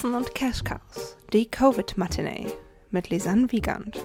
Katzen 0.00 0.14
und 0.14 0.34
Cash 0.34 0.64
Cows, 0.64 1.18
die 1.30 1.50
Covid-Matinee 1.50 2.50
mit 2.90 3.10
Lisanne 3.10 3.52
Wiegand. 3.52 4.02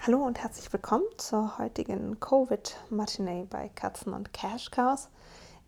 Hallo 0.00 0.24
und 0.24 0.40
herzlich 0.40 0.72
willkommen 0.72 1.04
zur 1.18 1.58
heutigen 1.58 2.18
Covid-Matinee 2.18 3.46
bei 3.48 3.68
Katzen 3.68 4.12
und 4.12 4.32
Cash 4.32 4.72
Cows. 4.72 5.10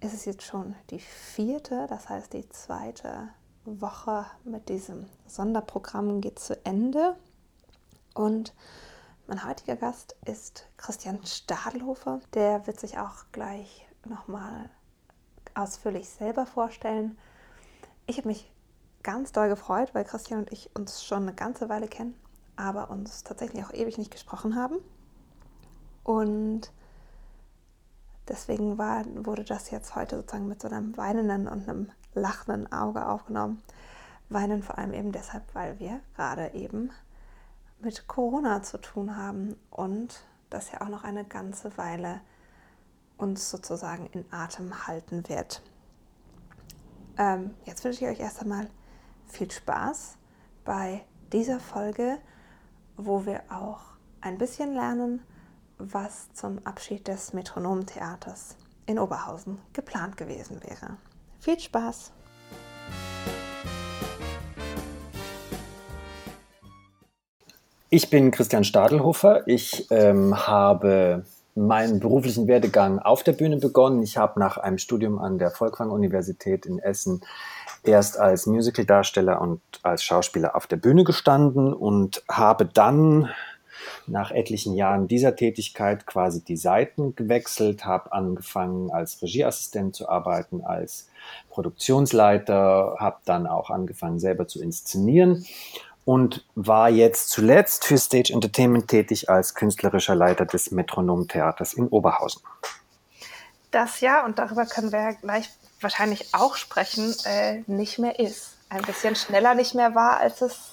Es 0.00 0.12
ist 0.12 0.26
jetzt 0.26 0.42
schon 0.42 0.74
die 0.90 0.98
vierte, 0.98 1.86
das 1.88 2.08
heißt 2.08 2.32
die 2.32 2.48
zweite 2.48 3.28
Woche 3.80 4.26
mit 4.44 4.68
diesem 4.68 5.06
Sonderprogramm 5.26 6.20
geht 6.20 6.38
zu 6.38 6.64
Ende. 6.64 7.16
Und 8.14 8.54
mein 9.26 9.46
heutiger 9.46 9.76
Gast 9.76 10.16
ist 10.24 10.66
Christian 10.76 11.24
Stadelhofer. 11.24 12.20
Der 12.34 12.66
wird 12.66 12.80
sich 12.80 12.98
auch 12.98 13.24
gleich 13.32 13.86
nochmal 14.06 14.70
ausführlich 15.54 16.08
selber 16.08 16.46
vorstellen. 16.46 17.18
Ich 18.06 18.16
habe 18.18 18.28
mich 18.28 18.50
ganz 19.02 19.32
doll 19.32 19.48
gefreut, 19.48 19.90
weil 19.94 20.04
Christian 20.04 20.40
und 20.40 20.52
ich 20.52 20.74
uns 20.74 21.04
schon 21.04 21.22
eine 21.22 21.34
ganze 21.34 21.68
Weile 21.68 21.88
kennen, 21.88 22.14
aber 22.56 22.90
uns 22.90 23.22
tatsächlich 23.24 23.64
auch 23.64 23.72
ewig 23.72 23.98
nicht 23.98 24.10
gesprochen 24.10 24.56
haben. 24.56 24.76
Und 26.04 26.72
deswegen 28.28 28.78
war, 28.78 29.04
wurde 29.26 29.44
das 29.44 29.70
jetzt 29.70 29.94
heute 29.94 30.16
sozusagen 30.16 30.48
mit 30.48 30.62
so 30.62 30.68
einem 30.68 30.96
weinenden 30.96 31.48
und 31.48 31.68
einem 31.68 31.92
lachenden 32.18 32.70
Auge 32.72 33.06
aufgenommen. 33.06 33.62
Weinen 34.28 34.62
vor 34.62 34.78
allem 34.78 34.92
eben 34.92 35.12
deshalb, 35.12 35.42
weil 35.54 35.78
wir 35.78 36.00
gerade 36.14 36.52
eben 36.54 36.90
mit 37.80 38.08
Corona 38.08 38.62
zu 38.62 38.78
tun 38.78 39.16
haben 39.16 39.56
und 39.70 40.20
das 40.50 40.70
ja 40.72 40.80
auch 40.80 40.88
noch 40.88 41.04
eine 41.04 41.24
ganze 41.24 41.76
Weile 41.78 42.20
uns 43.16 43.50
sozusagen 43.50 44.06
in 44.06 44.24
Atem 44.30 44.86
halten 44.86 45.28
wird. 45.28 45.62
Ähm, 47.16 47.54
jetzt 47.64 47.84
wünsche 47.84 48.04
ich 48.04 48.10
euch 48.10 48.20
erst 48.20 48.40
einmal 48.40 48.68
viel 49.26 49.50
Spaß 49.50 50.16
bei 50.64 51.04
dieser 51.32 51.60
Folge, 51.60 52.18
wo 52.96 53.26
wir 53.26 53.42
auch 53.50 53.80
ein 54.20 54.38
bisschen 54.38 54.72
lernen, 54.72 55.22
was 55.78 56.32
zum 56.32 56.64
Abschied 56.64 57.06
des 57.06 57.32
Metronomtheaters 57.32 58.56
in 58.86 58.98
Oberhausen 58.98 59.58
geplant 59.72 60.16
gewesen 60.16 60.62
wäre. 60.62 60.96
Viel 61.40 61.58
Spaß! 61.58 62.12
Ich 67.90 68.10
bin 68.10 68.30
Christian 68.30 68.64
Stadelhofer. 68.64 69.48
Ich 69.48 69.86
ähm, 69.90 70.46
habe 70.46 71.24
meinen 71.54 72.00
beruflichen 72.00 72.46
Werdegang 72.46 72.98
auf 72.98 73.22
der 73.22 73.32
Bühne 73.32 73.56
begonnen. 73.56 74.02
Ich 74.02 74.18
habe 74.18 74.38
nach 74.38 74.58
einem 74.58 74.78
Studium 74.78 75.18
an 75.18 75.38
der 75.38 75.50
Volkwang-Universität 75.50 76.66
in 76.66 76.78
Essen 76.78 77.22
erst 77.82 78.18
als 78.18 78.46
Musicaldarsteller 78.46 79.40
und 79.40 79.60
als 79.82 80.02
Schauspieler 80.02 80.54
auf 80.54 80.66
der 80.66 80.76
Bühne 80.76 81.04
gestanden 81.04 81.72
und 81.72 82.22
habe 82.30 82.66
dann 82.66 83.30
nach 84.08 84.30
etlichen 84.30 84.74
Jahren 84.74 85.08
dieser 85.08 85.36
Tätigkeit 85.36 86.06
quasi 86.06 86.42
die 86.44 86.56
Seiten 86.56 87.14
gewechselt, 87.14 87.84
habe 87.84 88.12
angefangen 88.12 88.90
als 88.90 89.22
Regieassistent 89.22 89.94
zu 89.94 90.08
arbeiten, 90.08 90.62
als 90.64 91.08
Produktionsleiter, 91.50 92.96
habe 92.98 93.18
dann 93.24 93.46
auch 93.46 93.70
angefangen 93.70 94.18
selber 94.18 94.48
zu 94.48 94.62
inszenieren 94.62 95.44
und 96.04 96.46
war 96.54 96.88
jetzt 96.88 97.28
zuletzt 97.28 97.84
für 97.84 97.98
Stage 97.98 98.32
Entertainment 98.32 98.88
tätig 98.88 99.28
als 99.28 99.54
künstlerischer 99.54 100.14
Leiter 100.14 100.46
des 100.46 100.70
Metronom 100.70 101.28
Theaters 101.28 101.74
in 101.74 101.88
Oberhausen. 101.88 102.40
Das 103.70 104.00
ja, 104.00 104.24
und 104.24 104.38
darüber 104.38 104.64
können 104.64 104.90
wir 104.90 105.00
ja 105.00 105.10
gleich 105.12 105.50
wahrscheinlich 105.80 106.32
auch 106.32 106.56
sprechen, 106.56 107.14
äh, 107.24 107.62
nicht 107.66 107.98
mehr 107.98 108.18
ist. 108.18 108.56
Ein 108.70 108.82
bisschen 108.82 109.16
schneller 109.16 109.54
nicht 109.54 109.74
mehr 109.74 109.94
war, 109.94 110.18
als 110.18 110.40
es 110.40 110.67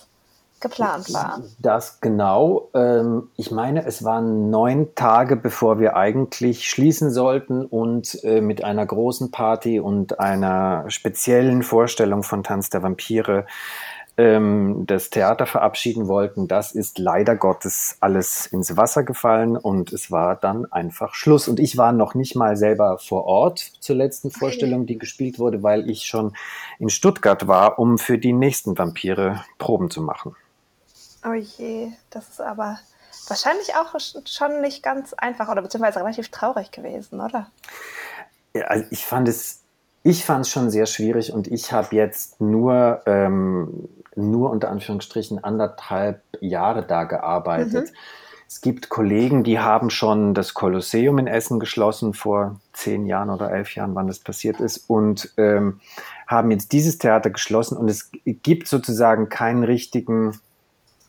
geplant 0.70 1.14
war. 1.14 1.42
Das 1.60 2.02
genau. 2.02 2.70
Ähm, 2.74 3.30
ich 3.38 3.52
meine, 3.52 3.86
es 3.86 4.04
waren 4.04 4.50
neun 4.50 4.96
Tage, 4.96 5.36
bevor 5.36 5.80
wir 5.80 5.96
eigentlich 5.96 6.70
schließen 6.70 7.12
sollten 7.12 7.66
und 7.66 8.24
äh, 8.24 8.42
mit 8.42 8.64
einer 8.64 8.86
großen 8.86 9.32
Party 9.32 9.80
und 9.80 10.20
einer 10.20 10.86
speziellen 10.90 11.64
Vorstellung 11.64 12.24
von 12.24 12.44
Tanz 12.44 12.70
der 12.70 12.84
Vampire 12.84 13.46
ähm, 14.18 14.86
das 14.88 15.10
Theater 15.10 15.46
verabschieden 15.46 16.08
wollten, 16.08 16.48
das 16.48 16.72
ist 16.72 17.00
leider 17.00 17.36
Gottes 17.36 17.98
alles 18.00 18.46
ins 18.48 18.78
Wasser 18.78 19.04
gefallen 19.04 19.58
und 19.58 19.92
es 19.92 20.10
war 20.10 20.36
dann 20.36 20.72
einfach 20.72 21.14
Schluss. 21.14 21.48
Und 21.48 21.60
ich 21.60 21.78
war 21.78 21.92
noch 21.92 22.16
nicht 22.16 22.36
mal 22.36 22.56
selber 22.56 22.98
vor 22.98 23.26
Ort 23.26 23.60
zur 23.80 23.96
letzten 23.96 24.32
Vorstellung, 24.32 24.86
die 24.86 24.98
gespielt 24.98 25.38
wurde, 25.40 25.64
weil 25.64 25.90
ich 25.90 26.06
schon 26.06 26.34
in 26.80 26.90
Stuttgart 26.90 27.48
war, 27.48 27.78
um 27.78 27.98
für 27.98 28.18
die 28.18 28.34
nächsten 28.34 28.78
Vampire 28.78 29.44
Proben 29.58 29.90
zu 29.90 30.02
machen. 30.02 30.36
Oh 31.28 31.34
je, 31.34 31.92
das 32.10 32.30
ist 32.30 32.42
aber 32.42 32.80
wahrscheinlich 33.28 33.74
auch 33.76 33.96
schon 34.26 34.62
nicht 34.62 34.84
ganz 34.84 35.14
einfach 35.14 35.50
oder 35.50 35.62
beziehungsweise 35.62 36.00
relativ 36.00 36.30
traurig 36.30 36.72
gewesen, 36.72 37.20
oder? 37.20 37.50
Ja, 38.54 38.66
also 38.66 38.86
ich 38.92 39.06
fand 39.06 39.28
es 39.28 39.62
ich 40.04 40.24
fand 40.24 40.46
es 40.46 40.52
schon 40.52 40.70
sehr 40.70 40.86
schwierig 40.86 41.34
und 41.34 41.48
ich 41.48 41.72
habe 41.72 41.96
jetzt 41.96 42.40
nur 42.40 43.02
ähm, 43.08 43.90
nur 44.16 44.52
unter 44.52 44.70
Anführungsstrichen 44.70 45.44
anderthalb 45.44 46.22
Jahre 46.40 46.86
da 46.86 47.06
gearbeitet. 47.06 47.90
Mhm. 47.90 47.96
Es 48.48 48.62
gibt 48.62 48.90
Kollegen, 48.90 49.44
die 49.44 49.60
haben 49.60 49.90
schon 49.90 50.36
das 50.36 50.54
Kolosseum 50.54 51.18
in 51.18 51.28
Essen 51.28 51.60
geschlossen 51.60 52.14
vor 52.14 52.62
zehn 52.74 53.08
Jahren 53.08 53.32
oder 53.32 53.52
elf 53.52 53.74
Jahren, 53.74 53.96
wann 53.96 54.06
das 54.08 54.20
passiert 54.20 54.60
ist, 54.60 54.88
und 54.88 55.34
ähm, 55.38 55.82
haben 56.28 56.52
jetzt 56.52 56.72
dieses 56.72 57.00
Theater 57.00 57.32
geschlossen 57.32 57.76
und 57.76 57.90
es 57.90 58.12
gibt 58.24 58.68
sozusagen 58.68 59.30
keinen 59.30 59.64
richtigen 59.64 60.40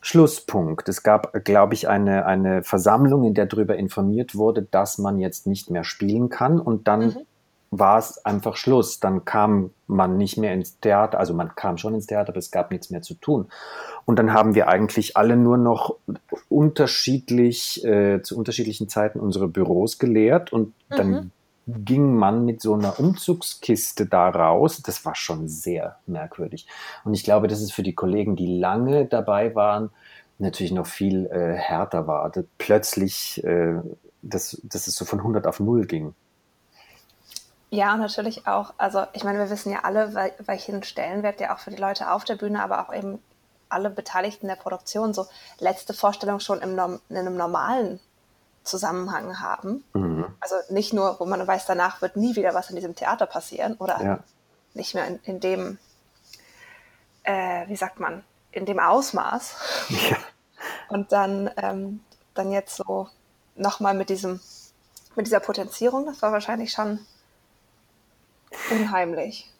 Schlusspunkt. 0.06 0.88
Es 0.88 1.02
gab, 1.02 1.44
glaube 1.44 1.74
ich, 1.74 1.88
eine, 1.88 2.26
eine 2.26 2.62
Versammlung, 2.62 3.24
in 3.24 3.34
der 3.34 3.46
darüber 3.46 3.76
informiert 3.76 4.36
wurde, 4.36 4.62
dass 4.62 4.98
man 4.98 5.18
jetzt 5.18 5.46
nicht 5.46 5.70
mehr 5.70 5.84
spielen 5.84 6.28
kann 6.28 6.60
und 6.60 6.86
dann 6.86 7.06
mhm 7.06 7.16
war 7.70 7.98
es 7.98 8.24
einfach 8.24 8.56
Schluss. 8.56 9.00
Dann 9.00 9.24
kam 9.24 9.70
man 9.86 10.16
nicht 10.16 10.36
mehr 10.36 10.52
ins 10.52 10.78
Theater, 10.80 11.18
also 11.18 11.34
man 11.34 11.54
kam 11.54 11.78
schon 11.78 11.94
ins 11.94 12.06
Theater, 12.06 12.30
aber 12.30 12.38
es 12.38 12.50
gab 12.50 12.70
nichts 12.70 12.90
mehr 12.90 13.02
zu 13.02 13.14
tun. 13.14 13.48
Und 14.04 14.18
dann 14.18 14.32
haben 14.32 14.54
wir 14.54 14.68
eigentlich 14.68 15.16
alle 15.16 15.36
nur 15.36 15.56
noch 15.56 15.96
unterschiedlich, 16.48 17.84
äh, 17.84 18.22
zu 18.22 18.38
unterschiedlichen 18.38 18.88
Zeiten 18.88 19.20
unsere 19.20 19.48
Büros 19.48 19.98
geleert 19.98 20.52
und 20.52 20.68
mhm. 20.68 20.96
dann 20.96 21.32
ging 21.66 22.14
man 22.14 22.44
mit 22.44 22.60
so 22.60 22.74
einer 22.74 22.98
Umzugskiste 23.00 24.06
da 24.06 24.28
raus. 24.28 24.82
Das 24.82 25.04
war 25.04 25.14
schon 25.14 25.48
sehr 25.48 25.98
merkwürdig. 26.06 26.66
Und 27.04 27.14
ich 27.14 27.24
glaube, 27.24 27.48
dass 27.48 27.60
es 27.60 27.72
für 27.72 27.82
die 27.82 27.94
Kollegen, 27.94 28.36
die 28.36 28.58
lange 28.58 29.06
dabei 29.06 29.54
waren, 29.54 29.90
natürlich 30.38 30.72
noch 30.72 30.86
viel 30.86 31.26
äh, 31.26 31.54
härter 31.54 32.06
war. 32.06 32.30
Plötzlich, 32.58 33.42
äh, 33.44 33.80
dass, 34.22 34.60
dass 34.62 34.86
es 34.86 34.96
so 34.96 35.04
von 35.04 35.18
100 35.18 35.46
auf 35.46 35.60
0 35.60 35.86
ging. 35.86 36.14
Ja, 37.70 37.96
natürlich 37.96 38.46
auch, 38.46 38.74
also 38.78 39.04
ich 39.12 39.24
meine, 39.24 39.38
wir 39.40 39.50
wissen 39.50 39.72
ja 39.72 39.80
alle, 39.82 40.14
welchen 40.46 40.84
Stellenwert 40.84 41.40
der 41.40 41.52
auch 41.52 41.58
für 41.58 41.70
die 41.70 41.76
Leute 41.76 42.12
auf 42.12 42.24
der 42.24 42.36
Bühne, 42.36 42.62
aber 42.62 42.80
auch 42.80 42.94
eben 42.94 43.18
alle 43.68 43.90
Beteiligten 43.90 44.46
der 44.46 44.54
Produktion 44.54 45.12
so 45.12 45.26
letzte 45.58 45.92
Vorstellung 45.92 46.38
schon 46.38 46.60
im, 46.60 46.78
in 47.08 47.16
einem 47.16 47.36
normalen 47.36 47.98
Zusammenhang 48.66 49.40
haben. 49.40 49.84
Mhm. 49.94 50.26
Also 50.40 50.56
nicht 50.70 50.92
nur, 50.92 51.18
wo 51.20 51.24
man 51.24 51.46
weiß, 51.46 51.66
danach 51.66 52.02
wird 52.02 52.16
nie 52.16 52.36
wieder 52.36 52.54
was 52.54 52.70
in 52.70 52.76
diesem 52.76 52.94
Theater 52.94 53.26
passieren 53.26 53.74
oder 53.78 54.02
ja. 54.02 54.18
nicht 54.74 54.94
mehr 54.94 55.06
in, 55.06 55.20
in 55.24 55.40
dem, 55.40 55.78
äh, 57.22 57.66
wie 57.68 57.76
sagt 57.76 58.00
man, 58.00 58.24
in 58.52 58.66
dem 58.66 58.78
Ausmaß. 58.78 59.56
Ja. 59.88 60.16
Und 60.88 61.12
dann, 61.12 61.50
ähm, 61.56 62.00
dann 62.34 62.52
jetzt 62.52 62.76
so 62.76 63.08
nochmal 63.54 63.94
mit 63.94 64.08
diesem, 64.08 64.40
mit 65.14 65.26
dieser 65.26 65.40
Potenzierung, 65.40 66.06
das 66.06 66.22
war 66.22 66.32
wahrscheinlich 66.32 66.72
schon 66.72 67.00
unheimlich. 68.70 69.50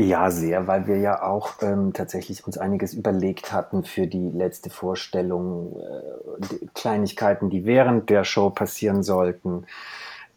Ja, 0.00 0.30
sehr, 0.30 0.68
weil 0.68 0.86
wir 0.86 0.98
ja 0.98 1.22
auch 1.24 1.54
ähm, 1.60 1.92
tatsächlich 1.92 2.46
uns 2.46 2.56
einiges 2.56 2.94
überlegt 2.94 3.52
hatten 3.52 3.82
für 3.82 4.06
die 4.06 4.30
letzte 4.30 4.70
Vorstellung, 4.70 5.76
äh, 5.76 6.46
die 6.52 6.68
Kleinigkeiten, 6.72 7.50
die 7.50 7.64
während 7.64 8.08
der 8.08 8.22
Show 8.22 8.50
passieren 8.50 9.02
sollten. 9.02 9.66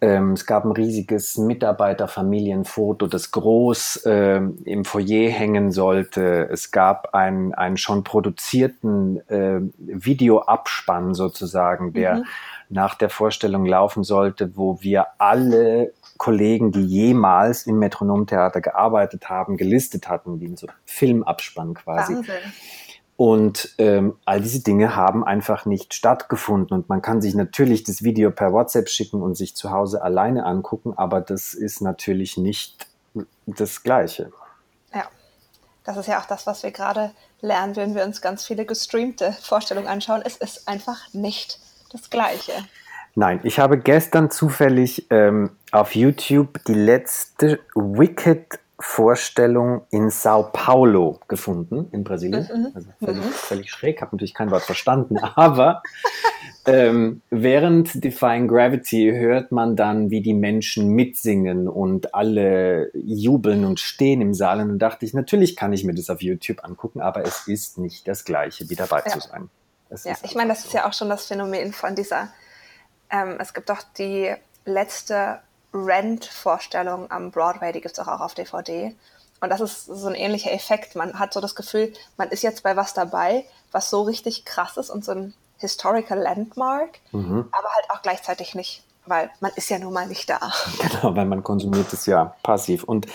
Ähm, 0.02 0.32
es 0.32 0.48
gab 0.48 0.66
ein 0.66 0.72
riesiges 0.72 1.38
Mitarbeiterfamilienfoto, 1.38 3.06
das 3.06 3.30
groß 3.30 3.98
äh, 4.08 4.42
im 4.66 4.84
Foyer 4.84 5.30
hängen 5.30 5.70
sollte. 5.70 6.50
Es 6.52 6.72
gab 6.72 7.14
einen, 7.14 7.54
einen 7.54 7.78
schon 7.78 8.04
produzierten 8.04 9.22
äh, 9.30 9.62
Videoabspann 9.78 11.14
sozusagen, 11.14 11.94
der 11.94 12.16
mhm. 12.16 12.24
nach 12.70 12.96
der 12.96 13.12
Vorstellung 13.12 13.68
laufen 13.68 14.04
sollte, 14.04 14.58
wo 14.58 14.82
wir 14.82 15.06
alle 15.20 15.94
Kollegen, 16.18 16.72
die 16.72 16.86
jemals 16.86 17.68
im 17.68 17.80
Metronomtheater 17.80 18.62
gearbeitet 18.62 19.30
haben, 19.30 19.58
gelistet 19.58 20.08
hatten, 20.08 20.40
wie 20.40 20.46
in 20.46 20.58
so 20.58 20.68
Filmabspann 20.86 21.74
quasi. 21.74 22.16
Wahnsinn. 22.16 22.36
Und 23.18 23.76
ähm, 23.78 24.18
all 24.26 24.42
diese 24.42 24.64
Dinge 24.64 24.96
haben 24.96 25.24
einfach 25.24 25.68
nicht 25.68 25.94
stattgefunden. 25.94 26.76
Und 26.76 26.90
man 26.90 27.04
kann 27.04 27.22
sich 27.22 27.36
natürlich 27.36 27.84
das 27.84 28.02
Video 28.02 28.32
per 28.32 28.52
WhatsApp 28.52 28.90
schicken 28.90 29.22
und 29.22 29.36
sich 29.36 29.56
zu 29.56 29.70
Hause 29.70 30.02
alleine 30.02 30.44
angucken, 30.44 30.94
aber 30.98 31.22
das 31.22 31.54
ist 31.54 31.82
natürlich 31.82 32.38
nicht 32.38 32.88
das 33.46 33.84
Gleiche. 33.84 34.32
Ja, 34.92 35.06
das 35.84 35.98
ist 35.98 36.08
ja 36.08 36.20
auch 36.20 36.26
das, 36.26 36.48
was 36.48 36.64
wir 36.64 36.72
gerade 36.72 37.12
lernen, 37.42 37.76
wenn 37.76 37.94
wir 37.94 38.04
uns 38.06 38.22
ganz 38.22 38.46
viele 38.46 38.66
gestreamte 38.66 39.34
Vorstellungen 39.42 39.88
anschauen. 39.88 40.24
Es 40.26 40.38
ist 40.38 40.68
einfach 40.68 41.14
nicht 41.14 41.60
das 41.92 42.10
Gleiche. 42.10 42.54
Nein, 43.16 43.42
ich 43.44 43.60
habe 43.60 43.78
gestern 43.78 44.30
zufällig 44.32 45.08
ähm, 45.10 45.52
auf 45.72 45.96
YouTube 45.96 46.64
die 46.66 46.74
letzte 46.74 47.60
Wicked 47.76 48.60
Vorstellung 48.82 49.84
in 49.92 50.10
Sao 50.10 50.50
Paulo 50.52 51.20
gefunden, 51.28 51.88
in 51.92 52.04
Brasilien. 52.04 52.48
Mhm. 52.54 52.72
Also 52.74 52.90
völlig, 53.00 53.24
mhm. 53.24 53.30
völlig 53.30 53.72
schräg, 53.72 54.02
habe 54.02 54.16
natürlich 54.16 54.34
kein 54.34 54.50
Wort 54.52 54.64
verstanden, 54.64 55.18
aber 55.36 55.84
ähm, 56.66 57.22
während 57.30 58.04
Defying 58.04 58.48
Gravity 58.48 59.12
hört 59.16 59.52
man 59.52 59.76
dann, 59.76 60.10
wie 60.10 60.22
die 60.22 60.34
Menschen 60.34 60.90
mitsingen 60.90 61.68
und 61.68 62.14
alle 62.14 62.92
jubeln 62.94 63.66
und 63.66 63.80
stehen 63.80 64.22
im 64.22 64.34
Saal. 64.34 64.62
Und 64.62 64.70
dann 64.70 64.80
dachte 64.80 65.06
ich, 65.06 65.14
natürlich 65.14 65.56
kann 65.56 65.74
ich 65.74 65.84
mir 65.84 65.94
das 65.94 66.10
auf 66.10 66.22
YouTube 66.22 66.64
angucken, 66.64 67.02
aber 67.02 67.24
es 67.24 67.48
ist 67.48 67.78
nicht 67.78 68.08
das 68.08 68.26
Gleiche, 68.26 68.70
wie 68.70 68.76
dabei 68.76 69.02
ja. 69.06 69.12
zu 69.12 69.20
sein. 69.20 69.50
Es 69.90 70.04
ja, 70.04 70.14
ich 70.24 70.36
meine, 70.36 70.50
das 70.50 70.66
ist 70.66 70.74
ja 70.74 70.88
auch 70.88 70.94
schon 70.94 71.10
das 71.10 71.26
Phänomen 71.26 71.74
von 71.74 71.96
dieser, 71.96 72.30
ähm, 73.12 73.38
es 73.40 73.54
gibt 73.54 73.70
doch 73.70 73.82
die 73.98 74.34
letzte 74.66 75.40
Rent-Vorstellung 75.74 77.10
am 77.12 77.32
Broadway, 77.32 77.72
die 77.72 77.82
gibt 77.82 77.98
es 77.98 78.00
auch, 78.00 78.08
auch 78.08 78.22
auf 78.22 78.34
DVD. 78.34 78.96
Und 79.40 79.50
das 79.50 79.60
ist 79.60 79.86
so 79.86 80.08
ein 80.08 80.16
ähnlicher 80.16 80.52
Effekt. 80.52 80.96
Man 80.96 81.18
hat 81.18 81.34
so 81.34 81.42
das 81.42 81.56
Gefühl, 81.56 81.94
man 82.18 82.30
ist 82.30 82.44
jetzt 82.44 82.64
bei 82.64 82.76
was 82.76 82.94
dabei, 82.94 83.46
was 83.72 83.90
so 83.90 84.04
richtig 84.04 84.46
krass 84.46 84.78
ist 84.78 84.90
und 84.90 85.04
so 85.04 85.12
ein 85.14 85.34
historical 85.58 86.20
Landmark, 86.20 87.00
mhm. 87.12 87.48
aber 87.52 87.70
halt 87.70 87.86
auch 87.90 88.02
gleichzeitig 88.02 88.56
nicht, 88.56 88.84
weil 89.06 89.30
man 89.40 89.52
ist 89.56 89.70
ja 89.70 89.80
nun 89.80 89.94
mal 89.94 90.08
nicht 90.08 90.30
da. 90.30 90.40
Genau, 90.80 91.16
weil 91.16 91.26
man 91.26 91.44
konsumiert 91.44 91.92
es 91.94 92.06
ja 92.06 92.36
passiv. 92.44 92.84
Und 92.84 93.08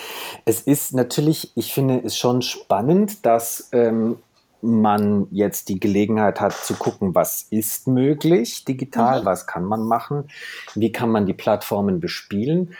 es 0.44 0.60
ist 0.62 0.94
natürlich, 0.94 1.52
ich 1.56 1.72
finde 1.72 2.00
es 2.04 2.16
schon 2.16 2.42
spannend, 2.42 3.24
dass 3.26 3.68
ähm, 3.72 4.20
man 4.62 5.28
jetzt 5.30 5.68
die 5.68 5.78
Gelegenheit 5.78 6.40
hat 6.40 6.52
zu 6.52 6.74
gucken, 6.74 7.14
was 7.14 7.46
ist 7.50 7.86
möglich 7.86 8.64
digital, 8.64 9.22
mhm. 9.22 9.24
was 9.26 9.46
kann 9.46 9.64
man 9.64 9.82
machen, 9.82 10.28
wie 10.74 10.92
kann 10.92 11.10
man 11.10 11.26
die 11.26 11.34
Plattformen 11.34 12.00
bespielen. 12.00 12.74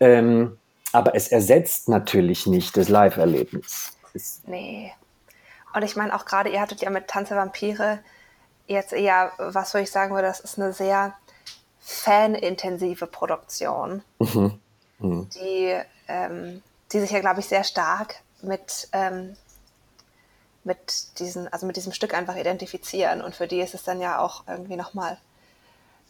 Ähm, 0.00 0.58
aber 0.92 1.14
es 1.14 1.28
ersetzt 1.28 1.88
natürlich 1.88 2.46
nicht 2.46 2.76
das 2.76 2.88
Live-Erlebnis. 2.88 3.96
Nee. 4.46 4.92
Und 5.74 5.82
ich 5.82 5.96
meine 5.96 6.14
auch 6.14 6.26
gerade, 6.26 6.50
ihr 6.50 6.60
hattet 6.60 6.82
ja 6.82 6.90
mit 6.90 7.08
Tanze 7.08 7.34
Vampire 7.34 8.00
jetzt 8.66 8.92
eher, 8.92 9.32
was 9.38 9.72
würde 9.72 9.84
ich 9.84 9.90
sagen 9.90 10.14
würde, 10.14 10.28
das 10.28 10.40
ist 10.40 10.58
eine 10.58 10.72
sehr 10.72 11.14
fanintensive 11.80 13.06
Produktion, 13.06 14.02
mhm. 14.18 14.58
Mhm. 14.98 15.28
Die, 15.30 15.80
ähm, 16.08 16.62
die 16.92 17.00
sich 17.00 17.10
ja, 17.10 17.20
glaube 17.20 17.40
ich, 17.40 17.46
sehr 17.46 17.64
stark 17.64 18.16
mit 18.42 18.88
ähm, 18.92 19.36
mit 20.64 21.18
diesen, 21.18 21.52
also 21.52 21.66
mit 21.66 21.76
diesem 21.76 21.92
Stück 21.92 22.14
einfach 22.14 22.36
identifizieren. 22.36 23.22
Und 23.22 23.34
für 23.34 23.46
die 23.46 23.60
ist 23.60 23.74
es 23.74 23.82
dann 23.82 24.00
ja 24.00 24.18
auch 24.18 24.44
irgendwie 24.46 24.76
nochmal 24.76 25.18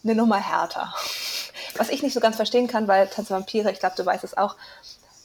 eine 0.05 0.15
Nummer 0.15 0.37
härter. 0.37 0.93
Was 1.77 1.89
ich 1.89 2.03
nicht 2.03 2.13
so 2.13 2.21
ganz 2.21 2.37
verstehen 2.37 2.69
kann, 2.69 2.89
weil 2.89 3.09
Tanze 3.09 3.35
Vampire, 3.35 3.71
ich 3.71 3.81
glaube, 3.81 3.97
du 3.97 4.05
weißt 4.05 4.25
es 4.25 4.37
auch, 4.37 4.57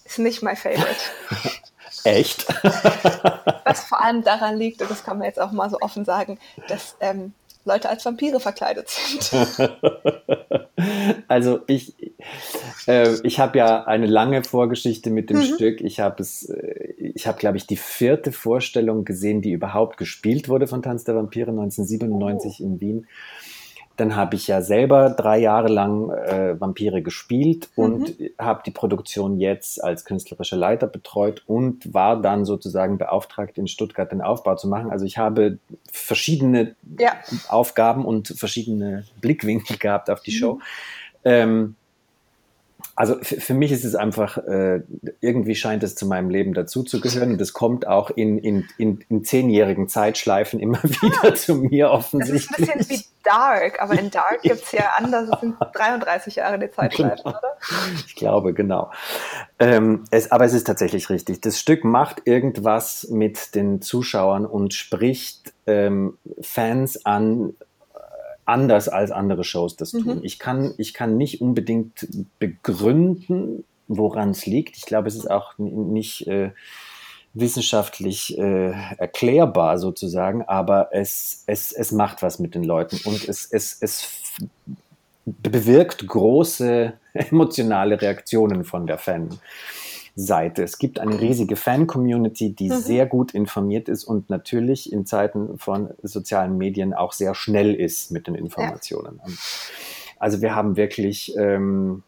ist 0.06 0.19
nicht 0.19 0.41
my 0.41 0.56
favorite. 0.56 1.01
Echt? 2.03 2.47
Was 3.65 3.81
vor 3.81 4.01
allem 4.01 4.24
daran 4.24 4.57
liegt, 4.57 4.81
und 4.81 4.89
das 4.89 5.03
kann 5.03 5.18
man 5.18 5.27
jetzt 5.27 5.39
auch 5.39 5.51
mal 5.51 5.69
so 5.69 5.80
offen 5.81 6.06
sagen, 6.06 6.39
dass 6.68 6.95
ähm, 7.01 7.33
Leute 7.68 7.90
als 7.90 8.06
Vampire 8.06 8.40
verkleidet 8.40 8.90
sind. 8.90 9.31
also 11.28 11.60
ich, 11.68 11.96
äh, 12.88 13.16
ich 13.24 13.40
habe 13.40 13.58
ja 13.58 13.84
eine 13.84 14.08
lange 14.08 14.44
Vorgeschichte 14.44 15.10
mit 15.10 15.30
dem 15.30 15.38
mhm. 15.38 15.44
Stück. 15.44 15.81
Ich 15.81 16.00
habe 16.00 16.22
es, 16.22 16.50
äh, 16.50 16.94
ich 16.98 17.28
habe, 17.28 17.38
glaube 17.38 17.58
ich, 17.58 17.68
die 17.68 17.75
vierte 17.75 18.31
Vorstellung 18.31 19.06
gesehen, 19.06 19.42
die 19.42 19.52
überhaupt 19.52 19.98
gespielt 19.98 20.50
wurde 20.50 20.68
von 20.68 20.81
Tanz 20.81 21.04
der 21.04 21.16
Vampire 21.16 21.52
1997 21.52 22.60
oh. 22.60 22.64
in 22.64 22.81
Wien. 22.81 23.08
Dann 23.97 24.15
habe 24.15 24.35
ich 24.35 24.47
ja 24.47 24.61
selber 24.61 25.09
drei 25.09 25.39
Jahre 25.39 25.67
lang 25.67 26.11
äh, 26.11 26.59
Vampire 26.59 27.01
gespielt 27.01 27.69
mhm. 27.75 27.83
und 27.83 28.15
habe 28.39 28.61
die 28.65 28.71
Produktion 28.71 29.39
jetzt 29.39 29.83
als 29.83 30.05
künstlerischer 30.05 30.57
Leiter 30.57 30.88
betreut 30.88 31.44
und 31.45 31.94
war 31.94 32.21
dann 32.21 32.45
sozusagen 32.45 32.97
beauftragt, 32.97 33.57
in 33.57 33.67
Stuttgart 33.67 34.11
den 34.11 34.21
Aufbau 34.21 34.55
zu 34.55 34.67
machen. 34.67 34.89
Also 34.89 35.05
ich 35.05 35.17
habe 35.17 35.57
verschiedene 35.91 36.75
ja. 36.97 37.13
Aufgaben 37.49 38.05
und 38.05 38.29
verschiedene 38.29 39.03
Blickwinkel 39.19 39.77
gehabt 39.77 40.09
auf 40.09 40.21
die 40.21 40.31
Show. 40.31 40.53
Mhm. 40.53 40.61
Ähm, 41.25 41.75
also 42.97 43.15
für 43.21 43.53
mich 43.53 43.71
ist 43.71 43.85
es 43.85 43.94
einfach, 43.94 44.39
äh, 44.39 44.81
irgendwie 45.21 45.53
scheint 45.53 45.83
es 45.83 45.94
zu 45.94 46.07
meinem 46.07 46.31
Leben 46.31 46.55
dazuzugehören 46.55 47.33
und 47.33 47.39
es 47.39 47.53
kommt 47.53 47.85
auch 47.85 48.09
in, 48.09 48.39
in, 48.39 48.65
in, 48.79 49.05
in 49.07 49.23
zehnjährigen 49.23 49.88
Zeitschleifen 49.88 50.59
immer 50.59 50.81
wieder 50.83 51.35
zu 51.35 51.57
mir 51.57 51.91
offensichtlich. 51.91 52.47
Das 52.49 52.59
ist 52.59 52.71
ein 52.71 52.77
bisschen 52.79 52.97
wie 52.97 53.05
Dark, 53.23 53.79
aber 53.79 53.99
in 53.99 54.09
Dark 54.09 54.41
gibt 54.41 54.63
es 54.63 54.71
ja 54.71 54.94
anders, 54.97 55.29
es 55.31 55.39
sind 55.41 55.57
33 55.73 56.38
Jahre 56.38 56.57
die 56.57 56.71
Zeitschleifen, 56.71 57.23
genau. 57.23 57.38
oder? 57.38 57.57
Ich 58.07 58.15
glaube, 58.15 58.55
genau. 58.55 58.89
Ähm, 59.59 60.05
es, 60.09 60.31
aber 60.31 60.45
es 60.45 60.53
ist 60.53 60.65
tatsächlich 60.65 61.11
richtig. 61.11 61.39
Das 61.41 61.59
Stück 61.59 61.83
macht 61.83 62.23
irgendwas 62.25 63.09
mit 63.11 63.53
den 63.53 63.79
Zuschauern 63.83 64.47
und 64.47 64.73
spricht 64.73 65.53
ähm, 65.67 66.17
Fans 66.41 67.05
an, 67.05 67.53
anders 68.47 68.88
als 68.88 69.11
andere 69.11 69.44
Shows 69.44 69.75
das 69.75 69.91
tun. 69.91 70.17
Mhm. 70.17 70.19
Ich, 70.23 70.39
kann, 70.39 70.73
ich 70.77 70.94
kann 70.94 71.17
nicht 71.17 71.41
unbedingt 71.41 72.07
begründen, 72.39 73.65
woran 73.88 74.31
es 74.31 74.45
liegt. 74.45 74.77
Ich 74.77 74.85
glaube, 74.85 75.07
es 75.07 75.15
ist 75.15 75.29
auch 75.29 75.57
nicht 75.57 76.27
äh, 76.27 76.51
wissenschaftlich 77.33 78.38
äh, 78.38 78.71
erklärbar 78.97 79.77
sozusagen, 79.77 80.44
aber 80.44 80.89
es, 80.91 81.44
es, 81.45 81.71
es 81.71 81.91
macht 81.91 82.21
was 82.21 82.39
mit 82.39 82.55
den 82.55 82.63
Leuten 82.63 82.99
und 83.03 83.27
es, 83.27 83.45
es, 83.51 83.77
es 83.81 84.07
bewirkt 85.25 86.07
große 86.07 86.94
emotionale 87.13 88.01
Reaktionen 88.01 88.63
von 88.63 88.88
der 88.88 88.97
Fan. 88.97 89.29
Seite. 90.19 90.64
Es 90.64 90.80
gibt 90.80 91.00
eine 91.00 91.22
riesige 91.22 91.56
Fan-Community, 91.56 92.54
die 92.54 92.69
mhm. 92.69 92.78
sehr 92.78 93.06
gut 93.06 93.36
informiert 93.36 93.88
ist 93.88 94.04
und 94.04 94.31
natürlich 94.31 94.92
in 94.92 95.06
Zeiten 95.06 95.59
von 95.59 95.92
sozialen 96.02 96.57
Medien 96.57 96.95
auch 96.95 97.14
sehr 97.14 97.36
schnell 97.36 97.76
ist 97.76 98.12
mit 98.12 98.26
den 98.26 98.33
Informationen. 98.33 99.21
Ja. 99.24 99.33
Also 100.18 100.42
wir 100.42 100.56
haben 100.56 100.76
wirklich, 100.76 101.38
ähm, 101.38 102.02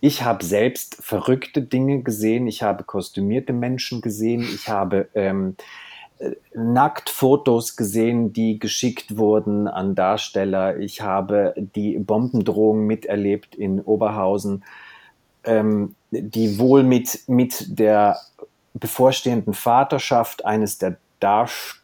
ich 0.00 0.22
habe 0.22 0.42
selbst 0.42 0.96
verrückte 1.00 1.60
Dinge 1.60 2.02
gesehen, 2.02 2.46
ich 2.46 2.62
habe 2.62 2.84
kostümierte 2.84 3.52
Menschen 3.52 4.00
gesehen, 4.00 4.40
ich 4.40 4.70
habe 4.70 5.10
ähm, 5.14 5.56
äh, 6.20 6.30
Nacktfotos 6.54 7.76
gesehen, 7.76 8.32
die 8.32 8.58
geschickt 8.60 9.18
wurden 9.18 9.68
an 9.68 9.94
Darsteller. 9.94 10.78
Ich 10.78 11.02
habe 11.02 11.52
die 11.56 11.98
Bombendrohung 11.98 12.86
miterlebt 12.86 13.54
in 13.54 13.78
Oberhausen 13.78 14.64
ähm, 15.44 15.96
die 16.12 16.58
wohl 16.58 16.82
mit, 16.82 17.26
mit 17.26 17.78
der 17.78 18.18
bevorstehenden 18.74 19.54
Vaterschaft 19.54 20.44
eines 20.44 20.78
der 20.78 20.96
Darst 21.20 21.82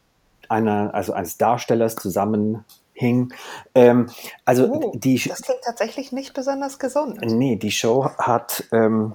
einer, 0.49 0.95
also 0.95 1.13
eines 1.13 1.39
Darstellers 1.39 1.97
zusammenhing. 1.97 3.33
Ähm, 3.75 4.11
also 4.45 4.67
oh, 4.67 4.93
die, 4.97 5.23
das 5.29 5.43
klingt 5.43 5.63
tatsächlich 5.65 6.13
nicht 6.13 6.35
besonders 6.35 6.79
gesund. 6.79 7.19
Nee, 7.23 7.57
die 7.57 7.71
Show 7.71 8.11
hat, 8.19 8.65
ähm, 8.73 9.15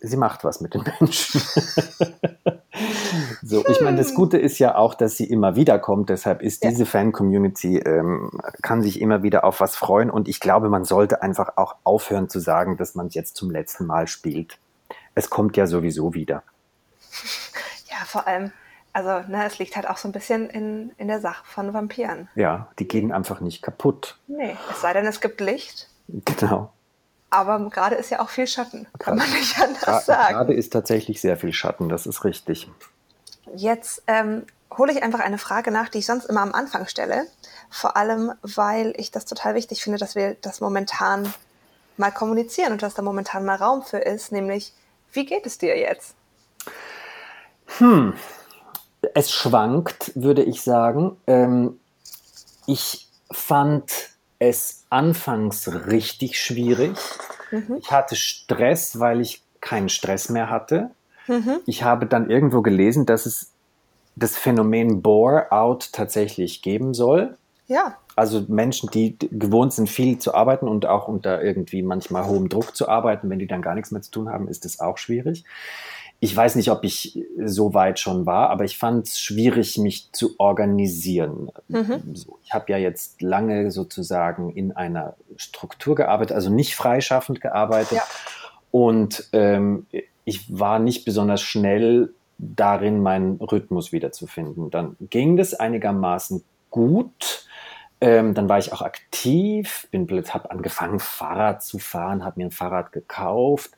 sie 0.00 0.16
macht 0.16 0.44
was 0.44 0.60
mit 0.60 0.74
den 0.74 0.84
Menschen. 1.00 1.42
So, 3.50 3.66
ich 3.66 3.80
meine, 3.80 3.96
das 3.96 4.14
Gute 4.14 4.38
ist 4.38 4.60
ja 4.60 4.76
auch, 4.76 4.94
dass 4.94 5.16
sie 5.16 5.24
immer 5.24 5.56
wieder 5.56 5.80
kommt. 5.80 6.08
Deshalb 6.08 6.40
ist 6.40 6.62
ja. 6.62 6.70
diese 6.70 6.86
Fan-Community, 6.86 7.78
ähm, 7.78 8.30
kann 8.62 8.80
sich 8.80 9.00
immer 9.00 9.24
wieder 9.24 9.42
auf 9.42 9.58
was 9.58 9.74
freuen. 9.74 10.08
Und 10.08 10.28
ich 10.28 10.38
glaube, 10.38 10.68
man 10.68 10.84
sollte 10.84 11.20
einfach 11.20 11.56
auch 11.56 11.74
aufhören 11.82 12.28
zu 12.28 12.38
sagen, 12.38 12.76
dass 12.76 12.94
man 12.94 13.08
es 13.08 13.14
jetzt 13.14 13.34
zum 13.34 13.50
letzten 13.50 13.86
Mal 13.86 14.06
spielt. 14.06 14.60
Es 15.16 15.30
kommt 15.30 15.56
ja 15.56 15.66
sowieso 15.66 16.14
wieder. 16.14 16.44
Ja, 17.90 18.04
vor 18.06 18.28
allem, 18.28 18.52
also 18.92 19.28
ne, 19.28 19.44
es 19.44 19.58
liegt 19.58 19.74
halt 19.74 19.90
auch 19.90 19.96
so 19.96 20.06
ein 20.06 20.12
bisschen 20.12 20.48
in, 20.48 20.92
in 20.96 21.08
der 21.08 21.20
Sache 21.20 21.44
von 21.44 21.74
Vampiren. 21.74 22.28
Ja, 22.36 22.68
die 22.78 22.86
gehen 22.86 23.10
einfach 23.10 23.40
nicht 23.40 23.62
kaputt. 23.62 24.16
Nee, 24.28 24.56
es 24.70 24.80
sei 24.80 24.92
denn, 24.92 25.06
es 25.06 25.20
gibt 25.20 25.40
Licht. 25.40 25.88
Genau. 26.06 26.72
Aber 27.30 27.58
gerade 27.68 27.96
ist 27.96 28.10
ja 28.10 28.20
auch 28.20 28.28
viel 28.28 28.46
Schatten, 28.46 28.86
kann 29.00 29.18
man 29.18 29.28
nicht 29.32 29.60
anders 29.60 30.06
sagen. 30.06 30.34
Gerade 30.34 30.54
ist 30.54 30.72
tatsächlich 30.72 31.20
sehr 31.20 31.36
viel 31.36 31.52
Schatten, 31.52 31.88
das 31.88 32.06
ist 32.06 32.24
richtig. 32.24 32.70
Jetzt 33.54 34.02
ähm, 34.06 34.46
hole 34.76 34.92
ich 34.92 35.02
einfach 35.02 35.20
eine 35.20 35.38
Frage 35.38 35.70
nach, 35.70 35.88
die 35.88 35.98
ich 35.98 36.06
sonst 36.06 36.26
immer 36.26 36.42
am 36.42 36.52
Anfang 36.52 36.86
stelle. 36.86 37.26
Vor 37.70 37.96
allem, 37.96 38.32
weil 38.42 38.94
ich 38.96 39.10
das 39.10 39.24
total 39.24 39.54
wichtig 39.54 39.82
finde, 39.82 39.98
dass 39.98 40.14
wir 40.14 40.36
das 40.40 40.60
momentan 40.60 41.32
mal 41.96 42.10
kommunizieren 42.10 42.72
und 42.72 42.82
dass 42.82 42.94
da 42.94 43.02
momentan 43.02 43.44
mal 43.44 43.56
Raum 43.56 43.82
für 43.82 43.98
ist, 43.98 44.32
nämlich, 44.32 44.72
wie 45.12 45.26
geht 45.26 45.46
es 45.46 45.58
dir 45.58 45.78
jetzt? 45.78 46.14
Hm, 47.78 48.14
es 49.14 49.30
schwankt, 49.30 50.12
würde 50.14 50.42
ich 50.42 50.62
sagen. 50.62 51.16
Ähm, 51.26 51.78
ich 52.66 53.08
fand 53.30 54.10
es 54.38 54.84
anfangs 54.90 55.68
richtig 55.86 56.40
schwierig. 56.40 56.96
Mhm. 57.50 57.76
Ich 57.80 57.90
hatte 57.90 58.16
Stress, 58.16 58.98
weil 58.98 59.20
ich 59.20 59.42
keinen 59.60 59.88
Stress 59.88 60.28
mehr 60.28 60.50
hatte. 60.50 60.90
Mhm. 61.30 61.60
Ich 61.66 61.84
habe 61.84 62.06
dann 62.06 62.28
irgendwo 62.28 62.60
gelesen, 62.60 63.06
dass 63.06 63.24
es 63.24 63.52
das 64.16 64.36
Phänomen 64.36 65.00
Bore-out 65.02 65.92
tatsächlich 65.92 66.62
geben 66.62 66.92
soll. 66.92 67.36
Ja. 67.68 67.96
Also 68.16 68.44
Menschen, 68.48 68.90
die 68.90 69.16
gewohnt 69.18 69.72
sind, 69.72 69.88
viel 69.88 70.18
zu 70.18 70.34
arbeiten 70.34 70.66
und 70.66 70.86
auch 70.86 71.06
unter 71.06 71.42
irgendwie 71.42 71.82
manchmal 71.82 72.26
hohem 72.26 72.48
Druck 72.48 72.74
zu 72.74 72.88
arbeiten, 72.88 73.30
wenn 73.30 73.38
die 73.38 73.46
dann 73.46 73.62
gar 73.62 73.76
nichts 73.76 73.92
mehr 73.92 74.02
zu 74.02 74.10
tun 74.10 74.28
haben, 74.28 74.48
ist 74.48 74.64
das 74.64 74.80
auch 74.80 74.98
schwierig. 74.98 75.44
Ich 76.22 76.36
weiß 76.36 76.56
nicht, 76.56 76.70
ob 76.70 76.84
ich 76.84 77.24
so 77.42 77.72
weit 77.72 77.98
schon 77.98 78.26
war, 78.26 78.50
aber 78.50 78.64
ich 78.64 78.76
fand 78.76 79.06
es 79.06 79.20
schwierig, 79.20 79.78
mich 79.78 80.12
zu 80.12 80.34
organisieren. 80.38 81.50
Mhm. 81.68 82.14
Ich 82.44 82.52
habe 82.52 82.72
ja 82.72 82.76
jetzt 82.76 83.22
lange 83.22 83.70
sozusagen 83.70 84.50
in 84.50 84.72
einer 84.72 85.14
Struktur 85.36 85.94
gearbeitet, 85.94 86.34
also 86.34 86.50
nicht 86.50 86.74
freischaffend 86.74 87.40
gearbeitet. 87.40 87.98
Ja. 87.98 88.02
Und 88.70 89.28
ähm, 89.32 89.86
ich 90.24 90.58
war 90.58 90.78
nicht 90.78 91.04
besonders 91.04 91.42
schnell 91.42 92.14
darin, 92.38 93.02
meinen 93.02 93.36
Rhythmus 93.36 93.92
wiederzufinden. 93.92 94.70
Dann 94.70 94.96
ging 95.00 95.36
das 95.36 95.54
einigermaßen 95.54 96.42
gut. 96.70 97.46
Ähm, 98.00 98.32
dann 98.32 98.48
war 98.48 98.58
ich 98.58 98.72
auch 98.72 98.80
aktiv, 98.80 99.86
bin 99.90 100.08
habe 100.08 100.50
angefangen 100.50 101.00
Fahrrad 101.00 101.62
zu 101.62 101.78
fahren, 101.78 102.24
habe 102.24 102.40
mir 102.40 102.46
ein 102.46 102.50
Fahrrad 102.50 102.92
gekauft 102.92 103.72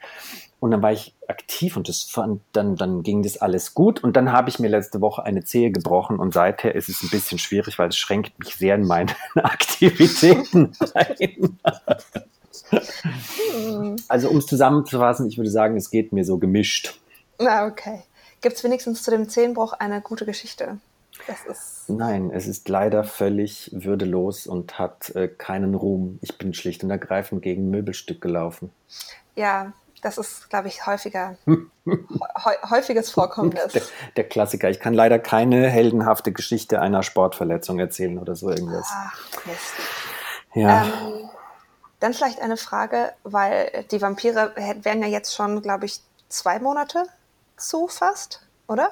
und 0.63 0.71
dann 0.71 0.81
war 0.81 0.93
ich 0.93 1.17
aktiv 1.27 1.77
und 1.77 1.89
das 1.89 2.05
fand, 2.05 2.41
dann, 2.53 2.77
dann 2.77 3.03
ging 3.03 3.25
das 3.25 3.39
alles 3.39 3.75
gut. 3.75 4.05
Und 4.05 4.17
dann 4.17 4.31
habe 4.31 4.49
ich 4.49 4.61
mir 4.61 4.69
letzte 4.69 5.01
Woche 5.01 5.25
eine 5.25 5.43
Zehe 5.43 5.73
gebrochen 5.73 6.21
und 6.21 6.33
seither 6.33 6.77
ist 6.77 6.89
es 6.89 7.03
ein 7.03 7.11
bisschen 7.11 7.41
schwierig, 7.41 7.81
weil 7.81 7.89
es 7.89 7.97
schränkt 7.97 8.39
mich 8.39 8.55
sehr 8.55 8.77
in 8.77 8.87
meine 8.87 9.11
Aktivitäten 9.35 10.73
ein. 10.95 11.59
Also 14.09 14.29
um 14.29 14.39
es 14.39 14.47
zusammenzufassen, 14.47 15.27
ich 15.27 15.37
würde 15.39 15.51
sagen, 15.51 15.77
es 15.77 15.91
geht 15.91 16.13
mir 16.13 16.25
so 16.25 16.39
gemischt. 16.39 17.01
Na, 17.39 17.67
okay. 17.67 18.03
Gibt 18.41 18.57
es 18.57 18.65
wenigstens 18.65 19.03
zu 19.03 19.11
dem 19.11 19.29
Zehenbruch 19.29 19.73
eine 19.75 20.01
gute 20.01 20.27
Geschichte? 20.27 20.79
Nein, 21.89 22.31
es 22.33 22.47
ist 22.47 22.69
leider 22.69 23.05
völlig 23.05 23.71
würdelos 23.73 24.47
und 24.47 24.79
hat 24.79 25.11
äh, 25.15 25.29
keinen 25.29 25.75
Ruhm. 25.75 26.19
Ich 26.23 26.39
bin 26.39 26.55
schlicht 26.55 26.83
und 26.83 26.91
ergreifend 26.91 27.43
gegen 27.43 27.69
ein 27.69 27.71
Möbelstück 27.71 28.21
gelaufen. 28.21 28.71
Ja, 29.37 29.73
das 30.03 30.19
ist, 30.19 30.51
glaube 30.51 30.69
ich, 30.69 30.85
häufiger, 30.87 31.37
häufiges 32.71 33.11
Vorkommnis. 33.11 33.73
Der, 33.73 33.83
der, 34.17 34.25
Klassiker. 34.25 34.69
Ich 34.69 34.81
kann 34.81 34.95
leider 34.95 35.19
keine 35.21 35.69
heldenhafte 35.69 36.33
Geschichte 36.33 36.81
einer 36.81 37.05
Sportverletzung 37.05 37.79
erzählen 37.79 38.19
oder 38.19 38.35
so 38.35 38.51
irgendwas. 38.51 38.89
Ach, 38.91 39.47
Mist. 39.47 39.75
Ja. 40.55 40.85
Ähm, 40.85 41.31
dann 42.03 42.15
vielleicht 42.15 42.41
eine 42.41 42.57
Frage, 42.57 43.13
weil 43.23 43.85
die 43.91 44.03
Vampire 44.03 44.53
werden 44.83 45.03
ja 45.03 45.09
jetzt 45.09 45.35
schon, 45.35 45.63
glaube 45.63 45.87
ich, 45.87 46.01
zwei 46.29 46.59
Monate 46.59 47.05
zu 47.57 47.87
fast, 47.89 48.47
oder? 48.67 48.91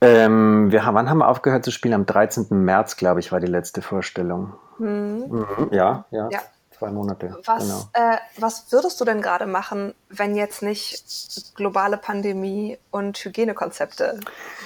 Ähm, 0.00 0.72
wir, 0.72 0.82
wann 0.86 1.10
haben 1.10 1.18
wir 1.18 1.28
aufgehört 1.28 1.64
zu 1.64 1.70
spielen? 1.70 1.94
Am 1.94 2.06
13. 2.06 2.46
März, 2.50 2.96
glaube 2.96 3.20
ich, 3.20 3.32
war 3.32 3.40
die 3.40 3.46
letzte 3.46 3.82
Vorstellung. 3.82 4.54
Mhm. 4.78 5.26
Mhm, 5.28 5.68
ja, 5.72 6.06
ja, 6.10 6.28
ja, 6.30 6.40
Zwei 6.70 6.90
Monate. 6.90 7.36
Was, 7.44 7.64
genau. 7.64 7.88
äh, 7.92 8.16
was 8.38 8.72
würdest 8.72 8.98
du 8.98 9.04
denn 9.04 9.20
gerade 9.20 9.44
machen, 9.44 9.92
wenn 10.08 10.34
jetzt 10.34 10.62
nicht 10.62 11.54
globale 11.54 11.98
Pandemie 11.98 12.78
und 12.90 13.18
Hygienekonzepte 13.18 14.18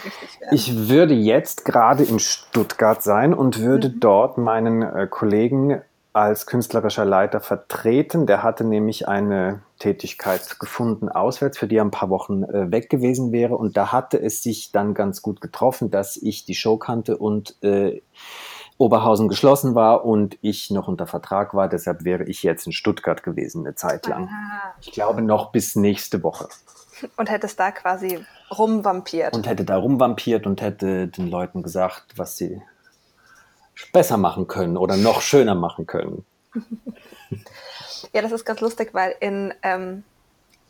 wichtig 0.05 0.41
wären? 0.41 0.55
Ich 0.55 0.89
würde 0.89 1.15
jetzt 1.15 1.65
gerade 1.65 2.05
in 2.05 2.21
Stuttgart 2.21 3.03
sein 3.03 3.35
und 3.35 3.59
würde 3.59 3.89
mhm. 3.89 3.99
dort 3.99 4.39
meinen 4.39 4.83
äh, 4.83 5.09
Kollegen 5.11 5.83
als 6.15 6.47
künstlerischer 6.47 7.05
Leiter 7.05 7.41
vertreten. 7.41 8.27
Der 8.27 8.43
hatte 8.43 8.65
nämlich 8.65 9.09
eine 9.09 9.63
Tätigkeit 9.81 10.59
gefunden 10.61 11.09
auswärts, 11.09 11.59
für 11.59 11.67
die 11.67 11.77
er 11.77 11.85
ein 11.85 11.91
paar 11.91 12.09
Wochen 12.09 12.45
äh, 12.45 12.71
weg 12.71 12.89
gewesen 12.89 13.33
wäre. 13.33 13.57
Und 13.57 13.77
da 13.77 13.91
hatte 13.93 14.21
es 14.23 14.43
sich 14.43 14.71
dann 14.71 14.95
ganz 14.95 15.23
gut 15.23 15.41
getroffen, 15.41 15.91
dass 15.91 16.17
ich 16.17 16.45
die 16.45 16.55
Show 16.55 16.79
kannte 16.79 17.19
und 17.19 17.61
äh, 17.63 18.01
Oberhausen 18.79 19.29
geschlossen 19.29 19.75
war 19.75 20.05
und 20.05 20.39
ich 20.41 20.71
noch 20.71 20.87
unter 20.87 21.07
Vertrag 21.09 21.53
war. 21.53 21.69
Deshalb 21.69 22.05
wäre 22.05 22.25
ich 22.25 22.45
jetzt 22.45 22.67
in 22.67 22.73
Stuttgart 22.73 23.25
gewesen 23.25 23.67
eine 23.67 23.75
Zeit 23.75 24.07
lang. 24.07 24.29
Aha. 24.29 24.75
Ich 24.81 24.93
glaube 24.93 25.21
noch 25.21 25.51
bis 25.51 25.75
nächste 25.75 26.23
Woche. 26.23 26.49
Und 27.17 27.29
hättest 27.29 27.59
da 27.59 27.73
quasi 27.73 28.25
rumvampiert. 28.57 29.35
Und 29.35 29.49
hätte 29.49 29.65
da 29.65 29.77
rumvampiert 29.77 30.47
und 30.47 30.63
hätte 30.63 31.09
den 31.09 31.29
Leuten 31.29 31.65
gesagt, 31.65 32.15
was 32.17 32.37
sie 32.37 32.63
besser 33.93 34.17
machen 34.17 34.47
können 34.47 34.77
oder 34.77 34.97
noch 34.97 35.21
schöner 35.21 35.55
machen 35.55 35.87
können. 35.87 36.25
Ja, 38.13 38.23
das 38.23 38.31
ist 38.31 38.45
ganz 38.45 38.61
lustig, 38.61 38.91
weil 38.93 39.17
in 39.19 39.53
ähm, 39.63 40.05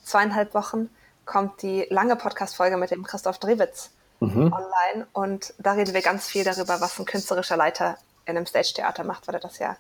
zweieinhalb 0.03 0.55
Wochen 0.55 0.89
kommt 1.27 1.61
die 1.61 1.87
lange 1.91 2.17
Podcast-Folge 2.17 2.79
mit 2.79 2.91
dem 2.91 3.05
Christoph 3.05 3.39
Drewitz 3.39 3.91
mhm. 4.21 4.51
online 4.53 5.07
und 5.13 5.53
da 5.59 5.73
reden 5.73 5.93
wir 5.93 6.01
ganz 6.01 6.27
viel 6.27 6.45
darüber, 6.45 6.81
was 6.81 6.99
ein 6.99 7.05
künstlerischer 7.05 7.59
Leiter 7.59 7.99
in 8.25 8.37
einem 8.37 8.47
Stage-Theater 8.47 9.05
macht, 9.05 9.29
weil 9.29 9.35
er 9.35 9.41
das 9.41 9.59
ja, 9.59 9.77